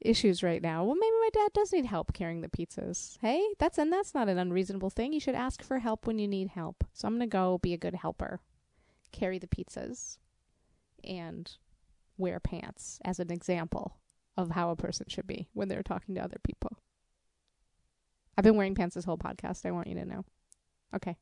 issues 0.00 0.42
right 0.42 0.62
now. 0.62 0.84
Well, 0.84 0.96
maybe 0.96 1.16
my 1.20 1.30
dad 1.32 1.52
does 1.52 1.72
need 1.72 1.86
help 1.86 2.12
carrying 2.12 2.40
the 2.40 2.48
pizzas. 2.48 3.18
Hey, 3.20 3.46
that's 3.58 3.78
and 3.78 3.92
that's 3.92 4.14
not 4.14 4.28
an 4.28 4.38
unreasonable 4.38 4.90
thing. 4.90 5.12
You 5.12 5.20
should 5.20 5.36
ask 5.36 5.62
for 5.62 5.78
help 5.78 6.06
when 6.06 6.18
you 6.18 6.26
need 6.26 6.48
help. 6.48 6.84
So 6.92 7.06
I'm 7.06 7.14
gonna 7.14 7.28
go 7.28 7.58
be 7.58 7.72
a 7.72 7.78
good 7.78 7.94
helper, 7.94 8.40
carry 9.14 9.38
the 9.38 9.46
pizzas, 9.46 10.18
and 11.02 11.50
wear 12.18 12.40
pants 12.40 12.98
as 13.04 13.18
an 13.18 13.30
example 13.30 13.96
of 14.36 14.50
how 14.50 14.70
a 14.70 14.76
person 14.76 15.06
should 15.08 15.26
be 15.26 15.48
when 15.52 15.68
they're 15.68 15.82
talking 15.82 16.14
to 16.14 16.22
other 16.22 16.38
people. 16.42 16.76
I've 18.36 18.44
been 18.44 18.56
wearing 18.56 18.74
pants 18.74 18.96
this 18.96 19.04
whole 19.04 19.18
podcast. 19.18 19.64
I 19.64 19.70
want 19.70 19.86
you 19.86 19.94
to 19.94 20.04
know. 20.04 20.24
Okay. 20.94 21.16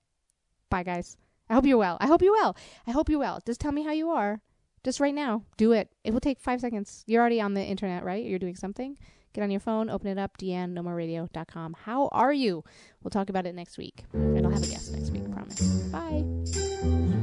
Bye, 0.70 0.82
guys. 0.82 1.16
I 1.50 1.54
hope 1.54 1.66
you're 1.66 1.78
well. 1.78 1.98
I 2.00 2.06
hope 2.06 2.22
you're 2.22 2.32
well. 2.32 2.56
I 2.86 2.92
hope 2.92 3.10
you're 3.10 3.18
well. 3.18 3.40
Just 3.44 3.60
tell 3.60 3.72
me 3.72 3.82
how 3.82 3.92
you 3.92 4.10
are. 4.10 4.40
Just 4.82 5.00
right 5.00 5.14
now. 5.14 5.44
Do 5.58 5.72
it. 5.72 5.90
It 6.04 6.12
will 6.12 6.20
take 6.20 6.40
five 6.40 6.60
seconds. 6.60 7.04
You're 7.06 7.20
already 7.20 7.40
on 7.40 7.54
the 7.54 7.62
internet, 7.62 8.04
right? 8.04 8.24
You're 8.24 8.38
doing 8.38 8.56
something. 8.56 8.96
Get 9.34 9.42
on 9.42 9.50
your 9.50 9.60
phone, 9.60 9.88
open 9.88 10.08
it 10.08 10.18
up, 10.18 10.36
deannemoreradio.com. 10.36 11.76
How 11.84 12.08
are 12.08 12.32
you? 12.32 12.64
We'll 13.02 13.10
talk 13.10 13.30
about 13.30 13.46
it 13.46 13.54
next 13.54 13.78
week. 13.78 14.04
And 14.12 14.44
I'll 14.44 14.52
have 14.52 14.62
a 14.62 14.66
guest 14.66 14.92
next 14.92 15.10
week, 15.10 15.30
promise. 15.30 15.60
Bye. 15.90 17.21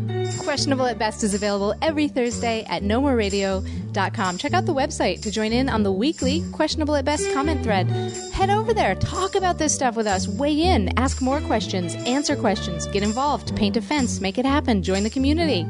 Questionable 0.49 0.87
at 0.87 0.97
Best 0.97 1.23
is 1.23 1.35
available 1.35 1.75
every 1.79 2.07
Thursday 2.07 2.65
at 2.67 2.81
nomoreradio.com. 2.81 4.37
Check 4.39 4.53
out 4.55 4.65
the 4.65 4.73
website 4.73 5.21
to 5.21 5.29
join 5.29 5.53
in 5.53 5.69
on 5.69 5.83
the 5.83 5.91
weekly 5.91 6.43
Questionable 6.51 6.95
at 6.95 7.05
Best 7.05 7.31
comment 7.35 7.61
thread. 7.63 7.87
Head 8.33 8.49
over 8.49 8.73
there, 8.73 8.95
talk 8.95 9.35
about 9.35 9.59
this 9.59 9.75
stuff 9.75 9.95
with 9.95 10.07
us, 10.07 10.27
weigh 10.27 10.59
in, 10.59 10.97
ask 10.97 11.21
more 11.21 11.39
questions, 11.41 11.93
answer 12.07 12.35
questions, 12.35 12.87
get 12.87 13.03
involved, 13.03 13.55
paint 13.55 13.77
a 13.77 13.81
fence, 13.81 14.21
make 14.21 14.39
it 14.39 14.45
happen, 14.45 14.81
join 14.81 15.03
the 15.03 15.09
community. 15.11 15.67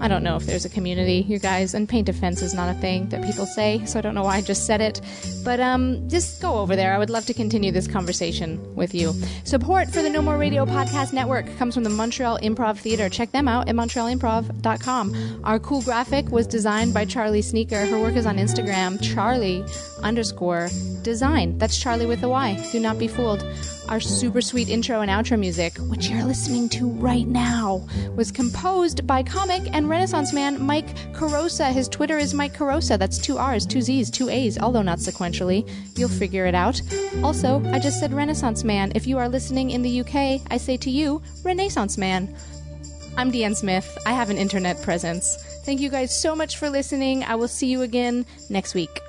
I 0.00 0.08
don't 0.08 0.22
know 0.22 0.36
if 0.36 0.46
there's 0.46 0.64
a 0.64 0.70
community, 0.70 1.26
you 1.28 1.38
guys, 1.38 1.74
and 1.74 1.88
paint 1.88 2.08
a 2.08 2.12
fence 2.12 2.40
is 2.40 2.54
not 2.54 2.74
a 2.74 2.78
thing 2.78 3.08
that 3.10 3.22
people 3.22 3.44
say, 3.44 3.84
so 3.84 3.98
I 3.98 4.02
don't 4.02 4.14
know 4.14 4.22
why 4.22 4.36
I 4.36 4.40
just 4.40 4.66
said 4.66 4.80
it. 4.80 5.00
But 5.44 5.60
um, 5.60 6.08
just 6.08 6.40
go 6.40 6.54
over 6.54 6.74
there. 6.74 6.94
I 6.94 6.98
would 6.98 7.10
love 7.10 7.26
to 7.26 7.34
continue 7.34 7.70
this 7.70 7.86
conversation 7.86 8.74
with 8.74 8.94
you. 8.94 9.12
Support 9.44 9.90
for 9.90 10.02
the 10.02 10.08
No 10.08 10.22
More 10.22 10.38
Radio 10.38 10.64
Podcast 10.64 11.12
Network 11.12 11.46
comes 11.58 11.74
from 11.74 11.84
the 11.84 11.90
Montreal 11.90 12.38
Improv 12.38 12.78
Theater. 12.78 13.08
Check 13.08 13.30
them 13.32 13.46
out 13.46 13.68
at 13.68 13.74
montrealimprov.com. 13.74 15.40
Our 15.44 15.58
cool 15.58 15.82
graphic 15.82 16.30
was 16.30 16.46
designed 16.46 16.94
by 16.94 17.04
Charlie 17.04 17.42
Sneaker. 17.42 17.84
Her 17.86 18.00
work 18.00 18.16
is 18.16 18.26
on 18.26 18.38
Instagram, 18.38 18.98
Charlie 19.02 19.64
underscore 20.02 20.68
design. 21.02 21.58
That's 21.58 21.78
Charlie 21.78 22.06
with 22.06 22.22
a 22.22 22.28
Y. 22.28 22.68
Do 22.72 22.80
not 22.80 22.98
be 22.98 23.08
fooled. 23.08 23.44
Our 23.90 23.98
super 23.98 24.40
sweet 24.40 24.68
intro 24.68 25.00
and 25.00 25.10
outro 25.10 25.36
music, 25.36 25.76
which 25.78 26.08
you're 26.08 26.22
listening 26.22 26.68
to 26.70 26.88
right 26.88 27.26
now, 27.26 27.84
was 28.14 28.30
composed 28.30 29.04
by 29.04 29.24
comic 29.24 29.68
and 29.74 29.88
Renaissance 29.88 30.32
man 30.32 30.64
Mike 30.64 30.94
Carrozza. 31.12 31.72
His 31.72 31.88
Twitter 31.88 32.16
is 32.16 32.32
Mike 32.32 32.54
Carrozza. 32.56 32.96
That's 32.96 33.18
two 33.18 33.36
R's, 33.36 33.66
two 33.66 33.82
Z's, 33.82 34.08
two 34.08 34.28
A's, 34.28 34.60
although 34.60 34.82
not 34.82 34.98
sequentially. 34.98 35.68
You'll 35.98 36.08
figure 36.08 36.46
it 36.46 36.54
out. 36.54 36.80
Also, 37.24 37.60
I 37.72 37.80
just 37.80 37.98
said 37.98 38.12
Renaissance 38.12 38.62
man. 38.62 38.92
If 38.94 39.08
you 39.08 39.18
are 39.18 39.28
listening 39.28 39.70
in 39.70 39.82
the 39.82 40.00
UK, 40.02 40.40
I 40.48 40.56
say 40.56 40.76
to 40.76 40.90
you, 40.90 41.20
Renaissance 41.42 41.98
man. 41.98 42.32
I'm 43.16 43.32
Deanne 43.32 43.56
Smith. 43.56 43.98
I 44.06 44.12
have 44.12 44.30
an 44.30 44.38
internet 44.38 44.80
presence. 44.82 45.36
Thank 45.64 45.80
you 45.80 45.90
guys 45.90 46.16
so 46.16 46.36
much 46.36 46.58
for 46.58 46.70
listening. 46.70 47.24
I 47.24 47.34
will 47.34 47.48
see 47.48 47.66
you 47.66 47.82
again 47.82 48.24
next 48.48 48.74
week. 48.74 49.00